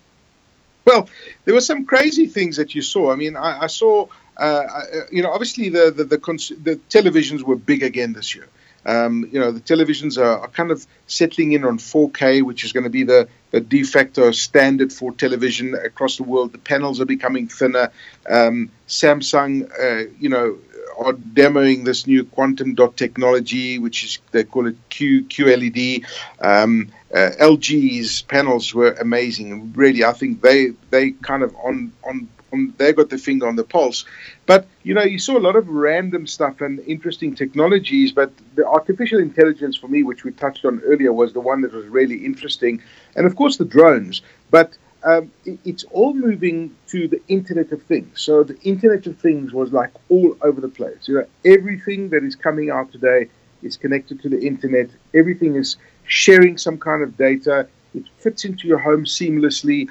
[0.87, 1.09] Well,
[1.45, 3.13] there were some crazy things that you saw.
[3.13, 4.07] I mean, I, I saw,
[4.39, 8.37] uh, uh, you know, obviously the the, the, cons- the, televisions were big again this
[8.37, 8.47] year.
[8.85, 12.73] Um, you know, the televisions are, are, kind of settling in on 4K, which is
[12.73, 16.53] going to be the, the de facto standard for television across the world.
[16.53, 17.90] The panels are becoming thinner.
[18.29, 20.59] Um, Samsung, uh, you know,
[20.99, 26.05] are demoing this new quantum dot technology, which is they call it Q QLED.
[26.40, 29.73] Um, uh, LG's panels were amazing.
[29.73, 33.57] Really, I think they they kind of on on on they got the finger on
[33.57, 34.05] the pulse.
[34.47, 38.13] But you know, you saw a lot of random stuff and interesting technologies.
[38.13, 41.73] But the artificial intelligence for me, which we touched on earlier, was the one that
[41.73, 42.83] was really interesting,
[43.17, 44.23] and of course the drones.
[44.51, 48.21] But um, it, it's all moving to the Internet of Things.
[48.21, 51.09] So the Internet of Things was like all over the place.
[51.09, 53.29] You know, everything that is coming out today
[53.63, 54.91] is connected to the internet.
[55.15, 57.67] Everything is sharing some kind of data.
[57.95, 59.89] It fits into your home seamlessly,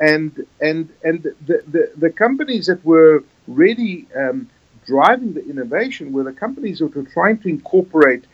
[0.00, 4.48] and and and the the, the companies that were really um,
[4.86, 8.24] driving the innovation were the companies that were trying to incorporate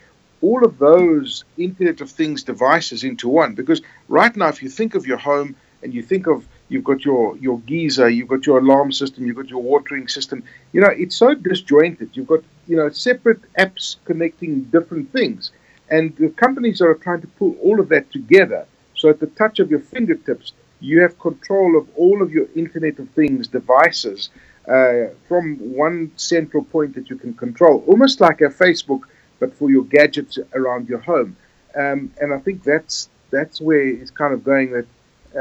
[0.41, 3.55] all of those Internet of Things devices into one.
[3.55, 7.05] Because right now, if you think of your home and you think of you've got
[7.05, 10.43] your, your geyser, you've got your alarm system, you've got your watering system.
[10.73, 12.09] You know, it's so disjointed.
[12.13, 15.51] You've got, you know, separate apps connecting different things.
[15.89, 18.65] And the companies are trying to pull all of that together.
[18.95, 22.99] So at the touch of your fingertips, you have control of all of your Internet
[22.99, 24.29] of Things devices
[24.67, 29.01] uh, from one central point that you can control, almost like a Facebook,
[29.39, 31.35] but for your gadgets around your home.
[31.75, 34.71] Um, and I think that's that's where it's kind of going.
[34.71, 34.87] That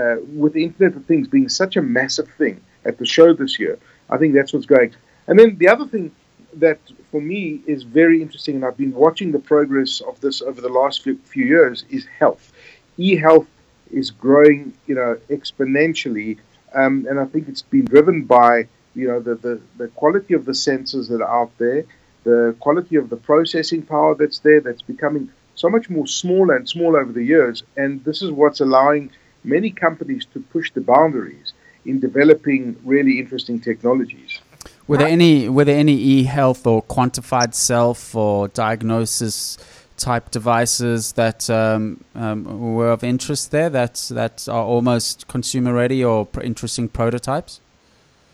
[0.00, 3.58] uh, with the Internet of Things being such a massive thing at the show this
[3.58, 3.78] year,
[4.10, 4.94] I think that's what's going.
[5.26, 6.12] And then the other thing
[6.54, 6.78] that
[7.10, 10.68] for me is very interesting, and I've been watching the progress of this over the
[10.68, 12.52] last few, few years, is health.
[12.98, 13.46] E-health
[13.92, 16.38] is growing, you know, exponentially,
[16.74, 20.44] um, and I think it's been driven by, you know, the, the, the quality of
[20.44, 21.84] the sensors that are out there,
[22.24, 26.68] the quality of the processing power that's there, that's becoming so much more smaller and
[26.68, 29.10] smaller over the years, and this is what's allowing
[29.44, 31.52] many companies to push the boundaries
[31.84, 34.40] in developing really interesting technologies.
[34.86, 39.58] Were there any were there any e-health or quantified self or diagnosis
[39.96, 46.04] type devices that um, um, were of interest there that that are almost consumer ready
[46.04, 47.60] or interesting prototypes?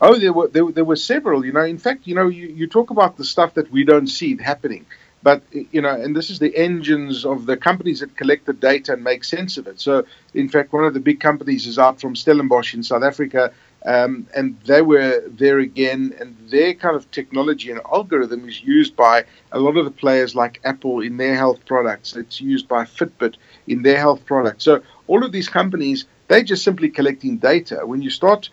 [0.01, 1.45] Oh, there were there, there were several.
[1.45, 4.07] You know, in fact, you know, you, you talk about the stuff that we don't
[4.07, 4.85] see happening,
[5.21, 8.93] but you know, and this is the engines of the companies that collect the data
[8.93, 9.81] and make sense of it.
[9.81, 13.51] So, in fact, one of the big companies is out from Stellenbosch in South Africa
[13.85, 18.95] um, and they were there again, and their kind of technology and algorithm is used
[18.95, 22.15] by a lot of the players like Apple in their health products.
[22.15, 23.35] It's used by Fitbit
[23.67, 24.65] in their health products.
[24.65, 27.81] So all of these companies, they're just simply collecting data.
[27.85, 28.49] When you start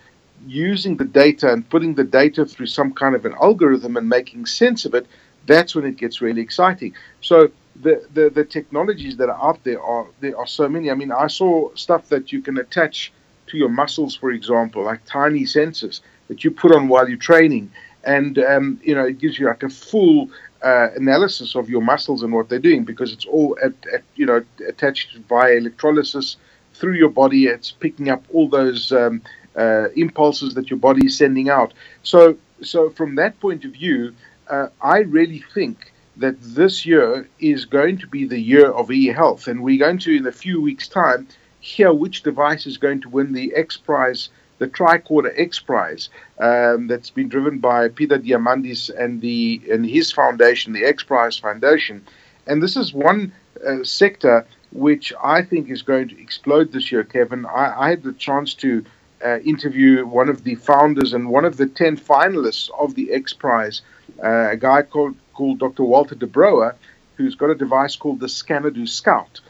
[0.46, 4.46] using the data and putting the data through some kind of an algorithm and making
[4.46, 5.06] sense of it,
[5.46, 6.94] that's when it gets really exciting.
[7.20, 7.50] So
[7.82, 10.90] the, the, the technologies that are out there are there are so many.
[10.90, 13.12] I mean, I saw stuff that you can attach
[13.48, 17.70] to your muscles, for example, like tiny sensors that you put on while you're training.
[18.04, 20.30] And, um, you know, it gives you like a full
[20.62, 24.26] uh, analysis of your muscles and what they're doing because it's all, at, at, you
[24.26, 26.36] know, attached via electrolysis
[26.74, 27.46] through your body.
[27.46, 29.22] It's picking up all those um,
[29.56, 31.72] uh, impulses that your body is sending out.
[32.02, 34.14] So, so from that point of view,
[34.48, 39.48] uh, I really think that this year is going to be the year of e-health,
[39.48, 41.28] and we're going to, in a few weeks' time,
[41.66, 46.86] hear which device is going to win the X Prize, the Tricorder X Prize, um,
[46.86, 52.04] that's been driven by Peter Diamandis and the and his foundation, the X Prize Foundation.
[52.46, 53.32] And this is one
[53.66, 57.46] uh, sector which I think is going to explode this year, Kevin.
[57.46, 58.84] I, I had the chance to
[59.24, 63.32] uh, interview one of the founders and one of the 10 finalists of the X
[63.32, 63.82] Prize,
[64.22, 65.84] uh, a guy called, called Dr.
[65.84, 66.76] Walter de Brouwer,
[67.16, 69.40] who's got a device called the Scanadu Scout.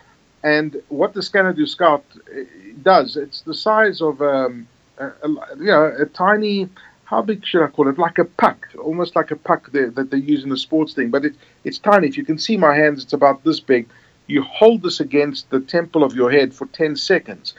[0.47, 2.05] And what the Scanadu Scout
[2.81, 5.29] does, it's the size of um, a, a,
[5.59, 6.69] you know a tiny.
[7.05, 7.99] How big should I call it?
[7.99, 11.11] Like a puck, almost like a puck that, that they use in the sports thing.
[11.11, 12.07] But it, it's tiny.
[12.07, 13.89] If you can see my hands, it's about this big.
[14.29, 17.55] You hold this against the temple of your head for 10 seconds.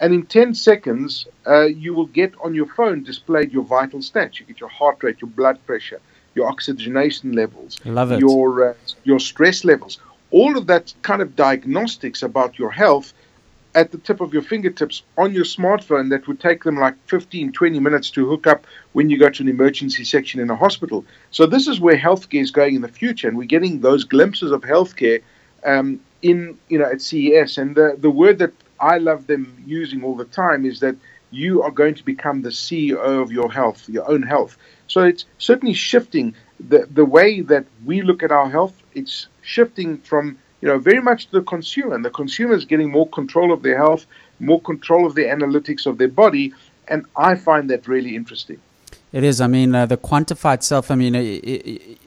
[0.00, 4.38] And in 10 seconds, uh, you will get on your phone displayed your vital stats.
[4.38, 6.00] You get your heart rate, your blood pressure,
[6.36, 7.80] your oxygenation levels,
[8.20, 9.98] your uh, your stress levels
[10.30, 13.12] all of that kind of diagnostics about your health
[13.74, 17.52] at the tip of your fingertips on your smartphone that would take them like 15,
[17.52, 21.04] 20 minutes to hook up when you go to an emergency section in a hospital.
[21.30, 24.50] So this is where healthcare is going in the future, and we're getting those glimpses
[24.50, 25.22] of healthcare
[25.64, 27.58] um, in you know at CES.
[27.58, 30.96] And the the word that I love them using all the time is that
[31.30, 34.56] you are going to become the CEO of your health, your own health.
[34.86, 38.74] So it's certainly shifting the the way that we look at our health.
[38.98, 42.90] It's shifting from you know very much to the consumer, and the consumer is getting
[42.90, 44.06] more control of their health,
[44.40, 46.52] more control of the analytics of their body,
[46.88, 48.60] and I find that really interesting.
[49.10, 49.40] It is.
[49.40, 50.90] I mean, uh, the quantified self.
[50.90, 51.98] I mean, it, it,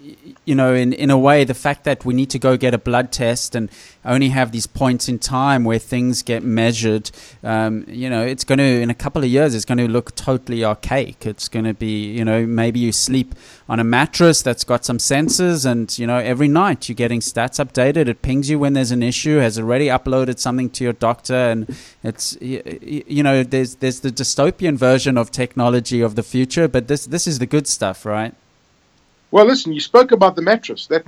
[0.46, 2.78] you know, in, in a way, the fact that we need to go get a
[2.78, 3.72] blood test and
[4.06, 7.12] only have these points in time where things get measured,
[7.44, 10.16] um, you know, it's going to, in a couple of years, it's going to look
[10.16, 11.26] totally archaic.
[11.26, 13.36] It's going to be, you know, maybe you sleep
[13.70, 17.64] on a mattress that's got some sensors and, you know, every night you're getting stats
[17.64, 18.08] updated.
[18.08, 21.36] It pings you when there's an issue, has already uploaded something to your doctor.
[21.36, 26.88] And it's, you know, there's, there's the dystopian version of technology of the future, but
[26.88, 28.34] this, this is the good stuff, right?
[29.32, 30.88] Well, listen, you spoke about the mattress.
[30.88, 31.08] That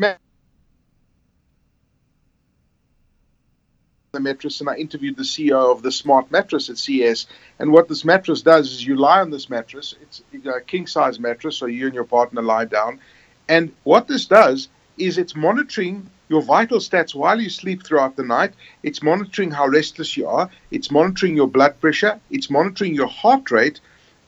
[4.13, 7.25] the mattress and I interviewed the CEO of the smart mattress at CES.
[7.57, 9.95] And what this mattress does is you lie on this mattress.
[9.99, 12.99] It's a king size mattress, so you and your partner lie down.
[13.49, 18.23] And what this does is it's monitoring your vital stats while you sleep throughout the
[18.23, 18.53] night.
[18.83, 20.47] It's monitoring how restless you are.
[20.69, 22.19] It's monitoring your blood pressure.
[22.29, 23.79] It's monitoring your heart rate,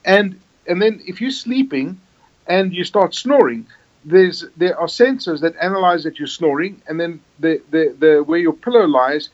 [0.04, 2.02] and and then if you're sleeping
[2.48, 3.68] and you start snoring,
[4.04, 8.40] there's there are sensors that analyze that you're snoring, and then the the, the where
[8.40, 9.30] your pillow lies,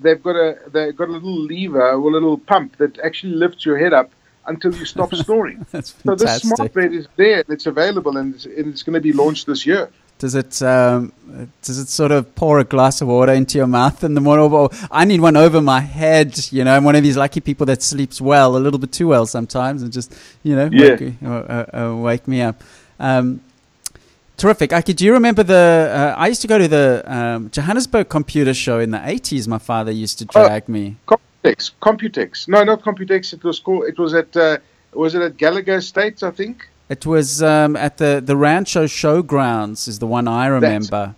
[0.00, 3.64] they've got a they've got a little lever or a little pump that actually lifts
[3.64, 4.10] your head up
[4.46, 5.66] until you stop snoring.
[5.72, 6.42] That's So fantastic.
[6.50, 9.66] this smart bed is there, it's available, and it's, it's going to be launched this
[9.66, 9.90] year.
[10.18, 11.12] Does it um,
[11.62, 14.38] does it sort of pour a glass of water into your mouth and the more
[14.38, 16.74] or I need one over my head, you know.
[16.74, 19.82] I'm one of these lucky people that sleeps well, a little bit too well sometimes,
[19.82, 20.90] and just you know Yeah.
[20.92, 22.62] wake, me- uh, uh, uh, wake me up.
[22.98, 23.40] Um,
[24.36, 24.72] terrific.
[24.72, 26.14] Okay, do you remember the?
[26.16, 29.46] Uh, I used to go to the um, Johannesburg Computer Show in the 80s.
[29.48, 30.46] My father used to Oh.
[30.46, 30.96] drag me.
[31.06, 32.48] Computex, Computex.
[32.48, 33.32] No, not Computex.
[33.32, 33.84] It was called.
[33.84, 34.36] It was at.
[34.36, 34.58] Uh,
[34.92, 36.22] was it at Gallagher Estates?
[36.22, 36.68] I think.
[36.88, 39.88] It was um, at the the Rancho Showgrounds.
[39.88, 41.14] Is the one I remember.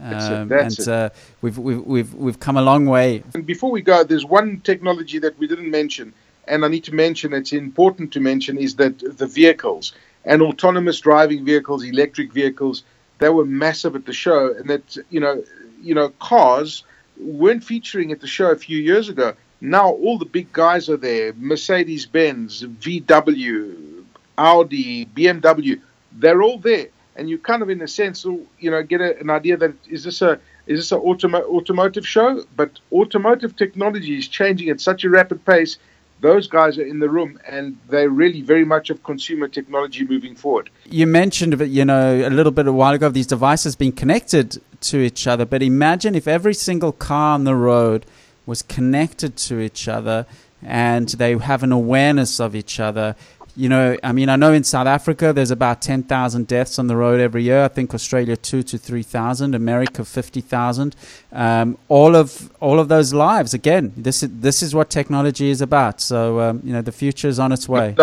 [0.00, 0.92] That's it, Um, that's and it.
[0.92, 1.10] Uh,
[1.42, 5.18] we've, we've we've we've come a long way And before we go, there's one technology
[5.20, 6.12] that we didn't mention,
[6.48, 7.32] and I need to mention.
[7.34, 9.92] It's important to mention is that the vehicles
[10.24, 12.84] and autonomous driving vehicles, electric vehicles,
[13.18, 15.42] they were massive at the show, and that you know,
[15.80, 16.84] you know, cars
[17.18, 19.34] weren't featuring at the show a few years ago.
[19.60, 24.04] Now all the big guys are there: Mercedes Benz, VW,
[24.38, 25.80] Audi, BMW.
[26.12, 29.30] They're all there, and you kind of, in a sense, you know, get a, an
[29.30, 32.44] idea that is this a is this an automo- automotive show?
[32.56, 35.78] But automotive technology is changing at such a rapid pace.
[36.22, 40.36] Those guys are in the room, and they're really very much of consumer technology moving
[40.36, 40.70] forward.
[40.88, 44.62] you mentioned you know, a little bit a while ago of these devices being connected
[44.82, 45.44] to each other.
[45.44, 48.06] But imagine if every single car on the road
[48.46, 50.24] was connected to each other
[50.62, 53.16] and they have an awareness of each other.
[53.54, 56.96] You know, I mean, I know in South Africa there's about 10,000 deaths on the
[56.96, 57.64] road every year.
[57.64, 60.96] I think Australia two to 3,000, America 50,000.
[61.32, 63.52] Um, all of all of those lives.
[63.52, 66.00] Again, this is this is what technology is about.
[66.00, 67.94] So um, you know, the future is on its way.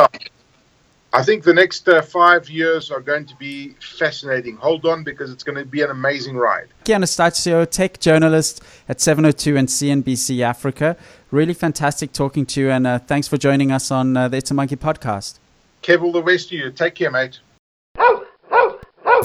[1.12, 1.20] No.
[1.20, 4.58] I think the next uh, five years are going to be fascinating.
[4.58, 6.68] Hold on, because it's going to be an amazing ride.
[6.82, 10.96] Aki Anastasiou, tech journalist at 702 and CNBC Africa.
[11.32, 14.52] Really fantastic talking to you, and uh, thanks for joining us on uh, the It's
[14.52, 15.40] a Monkey podcast.
[15.82, 16.72] Kev, all the best to you.
[16.72, 17.40] Take care, mate.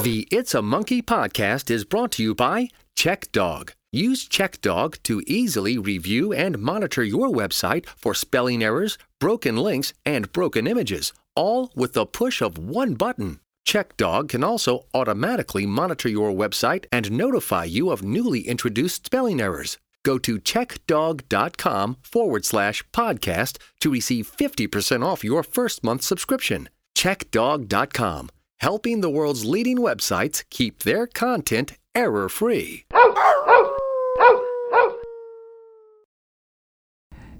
[0.01, 3.71] The It's a Monkey podcast is brought to you by CheckDog.
[3.91, 10.31] Use CheckDog to easily review and monitor your website for spelling errors, broken links, and
[10.33, 13.39] broken images, all with the push of one button.
[13.67, 19.77] CheckDog can also automatically monitor your website and notify you of newly introduced spelling errors.
[20.03, 26.69] Go to checkdog.com forward slash podcast to receive 50% off your first month subscription.
[26.95, 28.29] Checkdog.com,
[28.59, 32.85] helping the world's leading websites keep their content error free.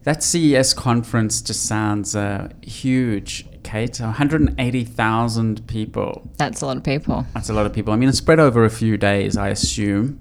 [0.05, 3.99] That CES conference just sounds uh, huge, Kate.
[3.99, 6.29] 180,000 people.
[6.37, 7.25] That's a lot of people.
[7.33, 7.91] That's a lot of people.
[7.91, 10.19] I mean, it's spread over a few days, I assume.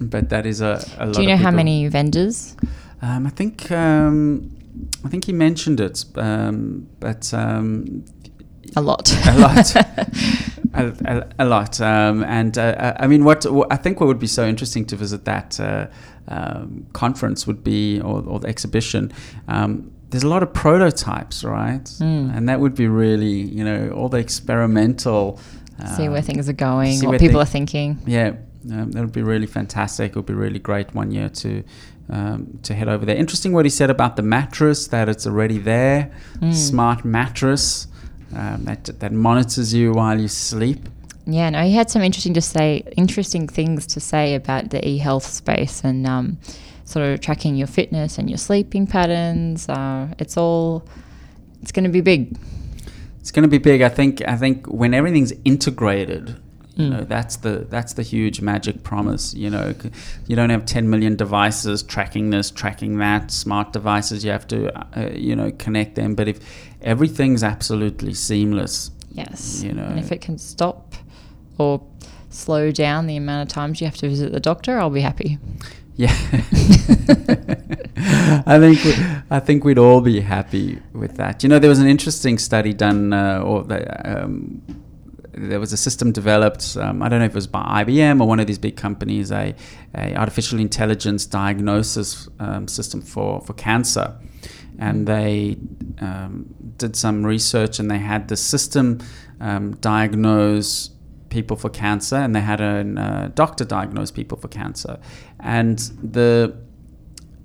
[0.00, 2.56] But that is a, a lot Do you know how many vendors?
[3.02, 4.56] Um, I think um,
[5.04, 8.04] I think he mentioned it, um, but um,
[8.76, 9.12] A lot.
[9.26, 9.74] a lot,
[10.78, 10.92] a,
[11.38, 11.80] a, a lot.
[11.80, 14.96] Um, and uh, I mean, what, what I think what would be so interesting to
[14.96, 15.86] visit that uh,
[16.28, 19.12] um, conference would be, or, or the exhibition.
[19.48, 21.86] Um, there's a lot of prototypes, right?
[22.00, 25.38] And that would be really, you know, all the experimental.
[25.96, 27.98] see where um, things are going, what people thi- are thinking.
[28.06, 28.32] yeah,
[28.72, 30.12] um, that would be really fantastic.
[30.12, 31.62] It would be really great one year to
[32.10, 33.16] um, to head over there.
[33.16, 36.10] Interesting what he said about the mattress that it's already there,
[36.52, 37.86] smart mattress
[38.34, 40.88] um, that that monitors you while you sleep.
[41.26, 45.26] Yeah, no, he had some interesting to say, interesting things to say about the e-health
[45.26, 46.38] space and um,
[46.84, 49.68] sort of tracking your fitness and your sleeping patterns.
[49.68, 50.88] Uh, it's all,
[51.60, 52.34] it's going to be big.
[53.20, 53.82] It's going to be big.
[53.82, 54.26] I think.
[54.26, 56.40] I think when everything's integrated.
[56.76, 59.34] You know that's the that's the huge magic promise.
[59.34, 59.74] You know,
[60.28, 63.32] you don't have 10 million devices tracking this, tracking that.
[63.32, 66.14] Smart devices, you have to, uh, you know, connect them.
[66.14, 66.38] But if
[66.82, 69.62] everything's absolutely seamless, Yes.
[69.64, 69.84] You know.
[69.84, 70.94] and if it can stop
[71.58, 71.82] or
[72.30, 75.38] slow down the amount of times you have to visit the doctor, I'll be happy.
[75.96, 76.12] Yeah,
[78.46, 78.94] I think we,
[79.30, 81.42] I think we'd all be happy with that.
[81.42, 84.62] You know, there was an interesting study done, uh, or the, um,
[85.32, 86.76] there was a system developed.
[86.80, 89.32] Um, I don't know if it was by IBM or one of these big companies,
[89.32, 89.54] a,
[89.94, 94.14] a artificial intelligence diagnosis um, system for for cancer,
[94.78, 95.56] and they
[96.00, 99.00] um, did some research and they had the system
[99.40, 100.90] um, diagnose
[101.28, 104.98] people for cancer, and they had a uh, doctor diagnose people for cancer,
[105.40, 106.56] and the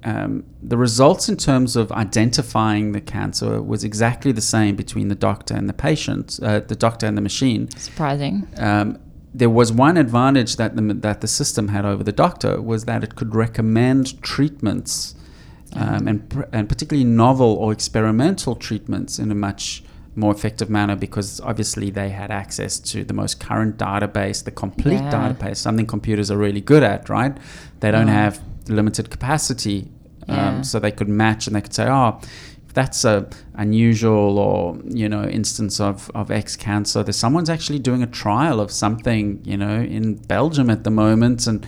[0.06, 5.16] um, the results in terms of identifying the cancer was exactly the same between the
[5.16, 7.70] doctor and the patient, uh, the doctor and the machine.
[7.72, 8.48] Surprising.
[8.58, 9.00] Um,
[9.34, 13.04] there was one advantage that the, that the system had over the doctor was that
[13.04, 15.16] it could recommend treatments,
[15.76, 19.84] um, and, pr- and particularly novel or experimental treatments in a much
[20.16, 25.02] more effective manner because obviously they had access to the most current database, the complete
[25.02, 25.12] Yeah.
[25.12, 27.36] database, something computers are really good at, right?
[27.80, 28.14] They don't Mm.
[28.24, 29.90] have limited capacity,
[30.28, 30.50] Yeah.
[30.50, 32.20] um, so they could match and they could say, oh,
[32.76, 37.04] that's a unusual or you know instance of, of X cancer.
[37.04, 41.46] There's someone's actually doing a trial of something, you know, in Belgium at the moment,
[41.48, 41.66] and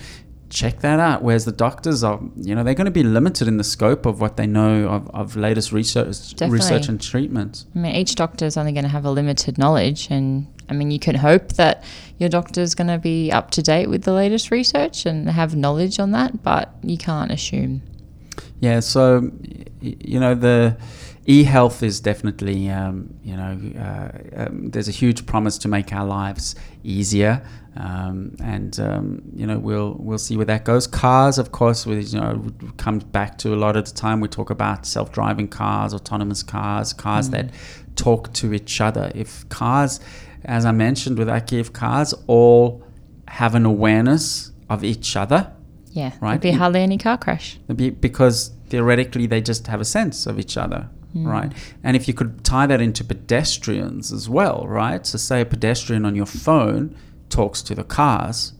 [0.56, 1.22] check that out.
[1.22, 4.22] Whereas the doctors are, you know, they're going to be limited in the scope of
[4.22, 7.66] what they know of, of latest research, research and treatment.
[7.74, 10.90] I mean, each doctor is only going to have a limited knowledge, and I mean,
[10.90, 11.84] you can hope that
[12.16, 15.54] your doctor is going to be up to date with the latest research and have
[15.54, 17.82] knowledge on that, but you can't assume.
[18.60, 19.30] Yeah, so
[19.80, 20.78] you know the
[21.26, 26.06] e-health is definitely um, you know uh, um, there's a huge promise to make our
[26.06, 26.54] lives
[26.84, 27.42] easier,
[27.76, 30.86] um, and um, you know we'll we'll see where that goes.
[30.86, 32.44] Cars, of course, with you know
[32.76, 36.92] comes back to a lot of the time we talk about self-driving cars, autonomous cars,
[36.92, 37.50] cars that
[37.96, 39.10] talk to each other.
[39.14, 40.00] If cars,
[40.44, 42.82] as I mentioned with Aki, if cars all
[43.28, 45.52] have an awareness of each other
[45.90, 46.40] Yeah, Right.
[46.40, 47.58] There'd be hardly any car crash.
[47.74, 51.52] be- because theoretically they just have a sense of each other right
[51.82, 56.04] and if you could tie that into pedestrians as well right so say a pedestrian
[56.04, 56.94] on your phone
[57.30, 58.52] talks to the cars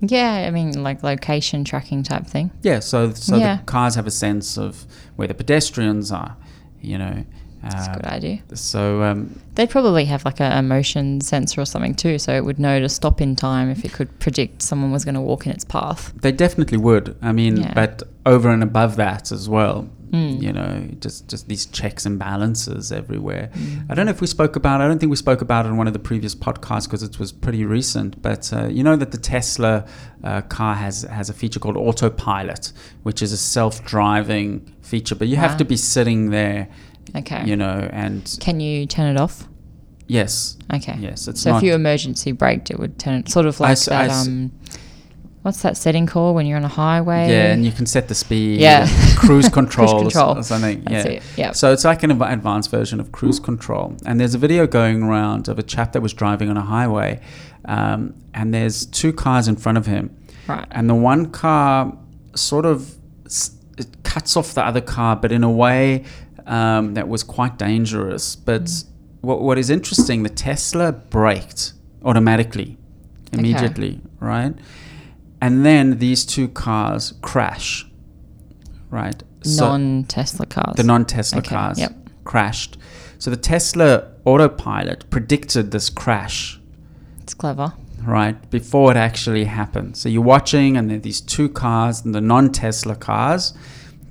[0.00, 2.50] Yeah, I mean, like location tracking type thing.
[2.62, 3.56] yeah so so Yeah.
[3.58, 4.84] the cars have a sense of
[5.16, 6.36] where the pedestrians are
[6.80, 7.24] you know
[7.62, 8.42] That's a uh, good idea.
[8.54, 12.44] so um, They'd probably have like a, a motion sensor or something too, so it
[12.44, 15.46] would know to stop in time if it could predict someone was going to walk
[15.46, 16.12] in its path.
[16.20, 17.16] They definitely would.
[17.22, 17.72] I mean, Yeah.
[17.74, 19.88] but over and above that as well.
[20.12, 20.42] Mm.
[20.42, 23.50] You know, just just these checks and balances everywhere.
[23.54, 23.86] Mm.
[23.90, 24.82] I don't know if we spoke about.
[24.82, 27.18] I don't think we spoke about it in one of the previous podcasts because it
[27.18, 28.20] was pretty recent.
[28.20, 29.86] But uh, you know that the Tesla
[30.22, 32.72] uh, car has has a feature called autopilot,
[33.04, 35.14] which is a self-driving feature.
[35.14, 36.68] But you have to be sitting there,
[37.16, 37.44] Okay.
[37.46, 39.48] you know, and Can you turn it off?
[40.08, 40.96] yes, Okay.
[41.00, 44.06] yes, it's so if you emergency braked, it would turn it sort of like I
[44.06, 44.10] that.
[44.10, 44.52] s- um,
[45.42, 47.28] what's that setting called when you're on a highway?
[47.28, 48.60] yeah, and you can set the speed.
[48.60, 48.86] Yeah.
[49.16, 50.38] cruise control, s- control.
[50.38, 50.82] or something.
[50.84, 51.12] That's yeah.
[51.12, 51.22] it.
[51.36, 51.56] Yep.
[51.56, 53.96] So it's like an advanced version of cruise control.
[54.06, 57.20] And there's a video going around of a chap that was driving on a highway,
[57.66, 60.16] um, and there's two cars in front of him,
[60.46, 60.66] right.
[60.70, 61.96] and the one car
[62.34, 66.04] sort of s- it cuts off the other car, but in a way
[66.46, 68.36] um, that was quite dangerous.
[68.36, 68.70] But
[69.20, 71.72] what, what is interesting, the Tesla braked
[72.04, 72.76] automatically,
[73.32, 74.54] immediately, right?
[75.42, 77.84] And then these two cars crash,
[78.90, 79.20] right?
[79.42, 80.76] So- Non Tesla cars.
[80.76, 81.92] the non-Tesla Okay, cars yep.
[82.24, 82.78] crashed.
[83.18, 86.60] So the Tesla autopilot predicted this crash,
[87.22, 87.72] It's clever.
[88.06, 89.96] right, before it actually happened.
[89.96, 93.52] So you're watching, and there are these two cars, and the non-Tesla cars,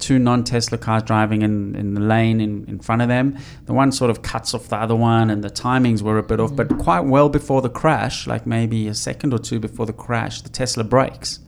[0.01, 3.37] two non-Tesla cars driving in, in the lane in, in front of them.
[3.65, 6.39] The one sort of cuts off the other one, and the timings were a bit
[6.39, 9.93] off, but quite well before the crash, like maybe a second or two before the
[9.93, 11.39] crash, the Tesla brakes,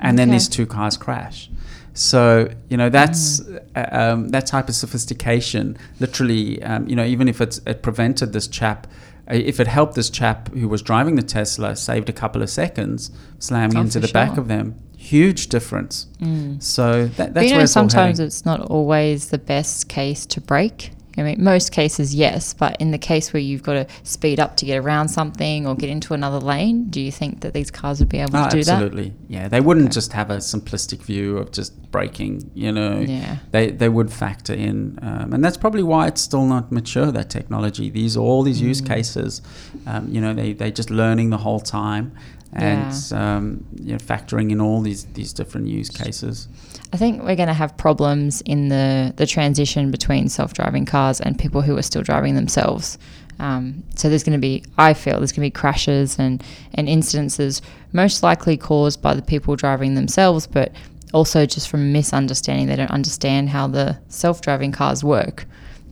[0.00, 0.36] and then Okay.
[0.36, 1.50] these two cars crash.
[1.94, 3.40] So you know that's
[3.74, 5.76] uh, um, that type of sophistication.
[6.00, 8.86] Literally, um, you know, even if it's, it prevented this chap,
[9.30, 12.50] uh, if it helped this chap who was driving the Tesla, saved a couple of
[12.50, 14.74] seconds, slamming Oh, into the back of them,
[15.10, 16.06] huge difference.
[16.20, 16.62] Mm.
[16.62, 20.26] So that, that's But you where know, it's sometimes it's not always the best case
[20.26, 20.90] to brake.
[21.18, 24.54] I mean, most cases, yes, but in the case where you've got to speed up
[24.58, 28.00] to get around something or get into another lane, do you think that these cars
[28.00, 28.72] would be able Oh, to do that?
[28.74, 29.14] absolutely.
[29.26, 32.50] Yeah, they wouldn't just have a simplistic view of just braking.
[32.54, 33.00] You know.
[33.00, 33.36] Yeah.
[33.50, 37.10] they they would factor in, um, and that's probably why it's still not mature.
[37.10, 38.88] That technology, these all these use Mm.
[38.94, 39.40] cases,
[39.86, 42.12] um, you know, they they just learning the whole time,
[42.56, 46.48] and um, you know, factoring in all these these different use cases.
[46.92, 51.20] I think we're going to have problems in the, the transition between self driving cars
[51.20, 52.98] and people who are still driving themselves.
[53.38, 56.42] Um, so there's going to be, I feel, there's going to be crashes and,
[56.74, 57.60] and incidences
[57.92, 60.72] most likely caused by the people driving themselves, but
[61.12, 62.66] also just from misunderstanding.
[62.66, 65.46] They don't understand how the self driving cars work,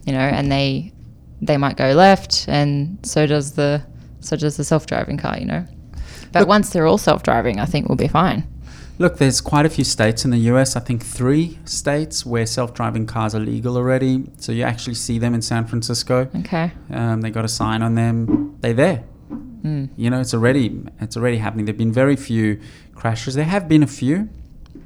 [0.05, 0.93] you know, and they
[1.43, 3.83] they might go left, and so does the
[4.21, 5.67] so does the self driving car, you know.
[6.35, 8.45] But Look- once they're all self driving, I think we'll be fine.
[8.99, 12.75] Look, there's quite a few states in the US, I think three states where self
[12.75, 14.25] driving cars are legal already.
[14.39, 16.29] So you actually see them in San Francisco.
[16.41, 16.71] Okay.
[16.93, 18.55] Um, they got a sign on them.
[18.61, 19.03] They're there.
[19.65, 19.89] Mm.
[19.97, 21.65] You know, it's already it's already happening.
[21.65, 22.61] There've been very few
[22.95, 23.35] crashes.
[23.35, 24.29] There have been a few.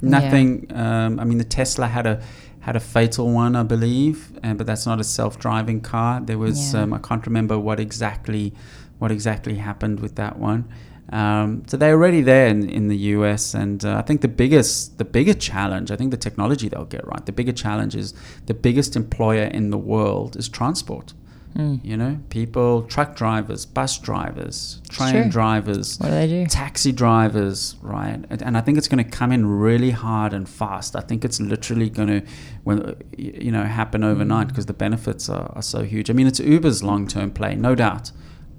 [0.01, 0.70] Nothing.
[0.74, 2.20] Um, I mean, the Tesla had a
[2.61, 6.20] had a fatal one, I believe, and but that's not a self-driving car.
[6.20, 6.82] There was Yeah.
[6.82, 8.53] um, I can't remember what exactly
[8.99, 10.64] what exactly happened with that one.
[11.11, 14.98] Um, so they're already there in, in the US, and uh, I think the biggest,
[14.98, 17.24] the bigger challenge, I think the technology they'll get right.
[17.24, 18.12] The bigger challenge is
[18.46, 21.14] the biggest employer in the world is transport.
[21.56, 21.82] Mm.
[21.82, 26.46] You know, people, truck drivers, bus drivers, train drivers, What do they do?
[26.46, 28.22] taxi drivers, right?
[28.28, 30.94] And, and I think it's going to come in really hard and fast.
[30.94, 32.26] I think it's literally going to,
[32.66, 36.11] y- you know, happen overnight because the benefits are, are so huge.
[36.11, 38.12] I mean, it's Uber's long-term play, no doubt.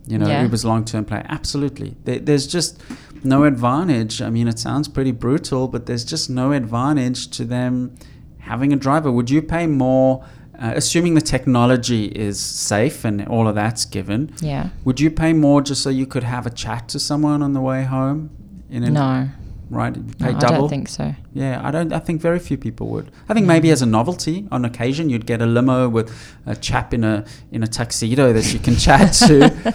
[0.09, 0.43] You know, Yeah.
[0.43, 1.95] Uber's long-term play, absolutely.
[2.05, 2.81] There, there's just
[3.23, 4.21] no advantage.
[4.21, 7.91] I mean, it sounds pretty brutal, but there's just no advantage to them
[8.39, 9.11] having a driver.
[9.11, 10.23] Would you pay more?
[10.61, 14.69] Uh, assuming the technology is safe and all of that's given, Yeah.
[14.83, 17.61] would you pay more just so you could have a chat to someone on the
[17.61, 18.29] way home?
[18.69, 19.29] In a, No.
[19.69, 19.95] Right?
[19.95, 20.57] You no pay I double.
[20.61, 21.13] don't think so.
[21.33, 21.93] yeah, I don't.
[21.93, 23.11] I think very few people would.
[23.27, 26.11] I think maybe as a novelty, on occasion, you'd get a limo with
[26.45, 29.73] a chap in a in a tuxedo that you can chat to.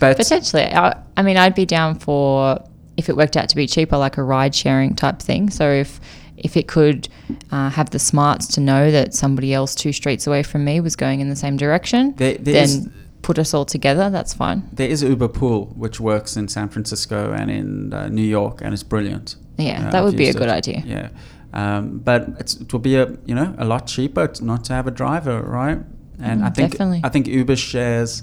[0.00, 0.64] But Potentially.
[0.64, 2.62] I, I mean, I'd be down for
[2.96, 5.50] if it worked out to be cheaper, like a ride sharing type thing.
[5.50, 6.00] So if
[6.36, 7.08] if it could
[7.52, 10.96] uh, have the smarts to know that somebody else two streets away from me was
[10.96, 12.88] going in the same direction, There- there then is-
[13.22, 14.10] put us all together.
[14.10, 14.62] That's fine.
[14.72, 18.72] there is Uber Pool, which works in San Francisco and in uh, New York, and
[18.74, 19.36] it's brilliant.
[19.58, 20.58] Yeah, Uh, that would be a good it.
[20.60, 20.82] idea.
[20.86, 21.08] Yeah,
[21.52, 24.72] um, but it's, it will be a you know a lot cheaper to not to
[24.72, 25.78] have a driver, right?
[26.18, 27.00] And Mm, I think definitely.
[27.04, 28.22] I think Uber shares.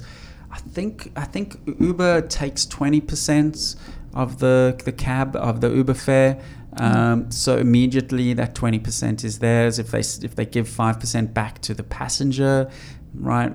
[0.52, 3.76] I think I think Uber takes twenty percent
[4.14, 6.40] of the the cab of the Uber fare.
[6.80, 9.80] Um, so immediately that twenty percent is theirs.
[9.80, 12.70] If they if they give five percent back to the passenger,
[13.14, 13.54] right?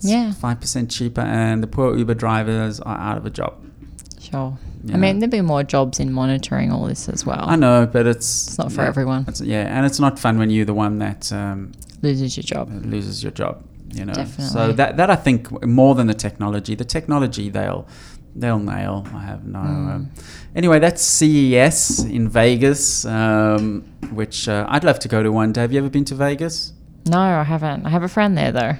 [0.00, 0.32] Yeah.
[0.32, 3.54] five percent cheaper, and the poor Uber drivers are out of a job.
[4.20, 4.58] Sure.
[4.84, 4.94] Yeah.
[4.94, 7.44] I mean, there'd be more jobs in monitoring all this as well.
[7.48, 9.24] I know, but it's It's not for yeah, everyone.
[9.28, 11.72] It's, yeah, and it's not fun when you're the one that um,
[12.02, 12.70] Loses your job.
[12.84, 13.64] loses your job.
[13.94, 14.46] You know, Definitely.
[14.46, 16.74] so that that I think more than the technology.
[16.74, 17.86] The technology they'll
[18.34, 19.06] they'll nail.
[19.14, 19.60] I have no.
[19.60, 19.90] Mm.
[19.94, 20.10] Um,
[20.54, 23.82] anyway, that's CES in Vegas, um,
[24.12, 25.62] which uh, I'd love to go to one day.
[25.62, 26.72] Have you ever been to Vegas?
[27.06, 27.86] No, I haven't.
[27.86, 28.74] I have a friend there though.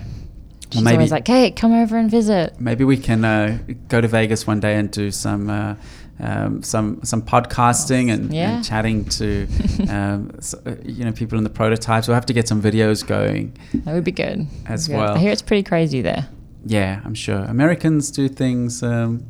[0.71, 3.59] She's maybe- always like, "Hey, come over and visit." Maybe we can uh,
[3.89, 5.75] go to Vegas one day and do some uh,
[6.19, 8.57] um, some some podcasting and, Yeah.
[8.57, 9.47] and chatting to
[9.89, 10.31] um,
[10.67, 12.09] uh, you know people in the prototypes.
[12.09, 13.53] We'll have to get some videos going.
[13.85, 14.47] That would be good.
[14.67, 14.97] As Yeah.
[14.99, 15.15] well.
[15.15, 16.27] I hear it's pretty crazy there.
[16.65, 19.25] Yeah, I'm sure Americans do things um,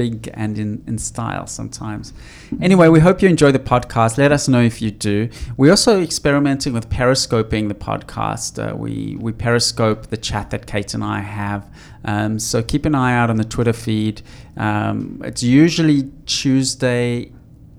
[0.00, 2.14] big and in, in style sometimes.
[2.62, 4.16] Anyway, we hope you enjoy the podcast.
[4.16, 5.28] Let us know if you do.
[5.58, 8.50] We're also experimenting with periscoping the podcast.
[8.58, 11.62] Uh, we we periscope the chat that Kate and I have.
[12.12, 14.22] Um, so keep an eye out on the Twitter feed.
[14.56, 17.30] Um, it's usually Tuesday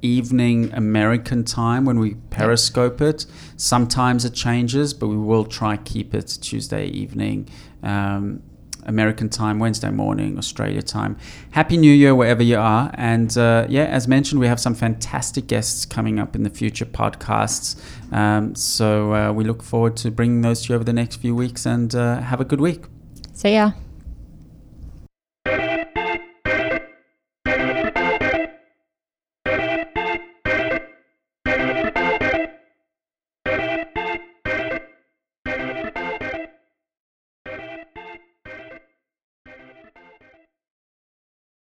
[0.04, 3.26] evening American time when we periscope it.
[3.58, 7.50] Sometimes it changes, but we will try keep it Tuesday evening.
[7.82, 8.44] Um,
[8.86, 11.18] American time, Wednesday morning, Australia time.
[11.52, 12.92] Happy New Year wherever you are.
[12.96, 16.86] And uh, yeah, as mentioned, we have some fantastic guests coming up in the future
[16.86, 17.82] podcasts.
[18.14, 21.36] Um, so uh, we look forward to bringing those to you over the next few
[21.36, 22.84] weeks and uh, have a good week.
[23.34, 23.72] See ya.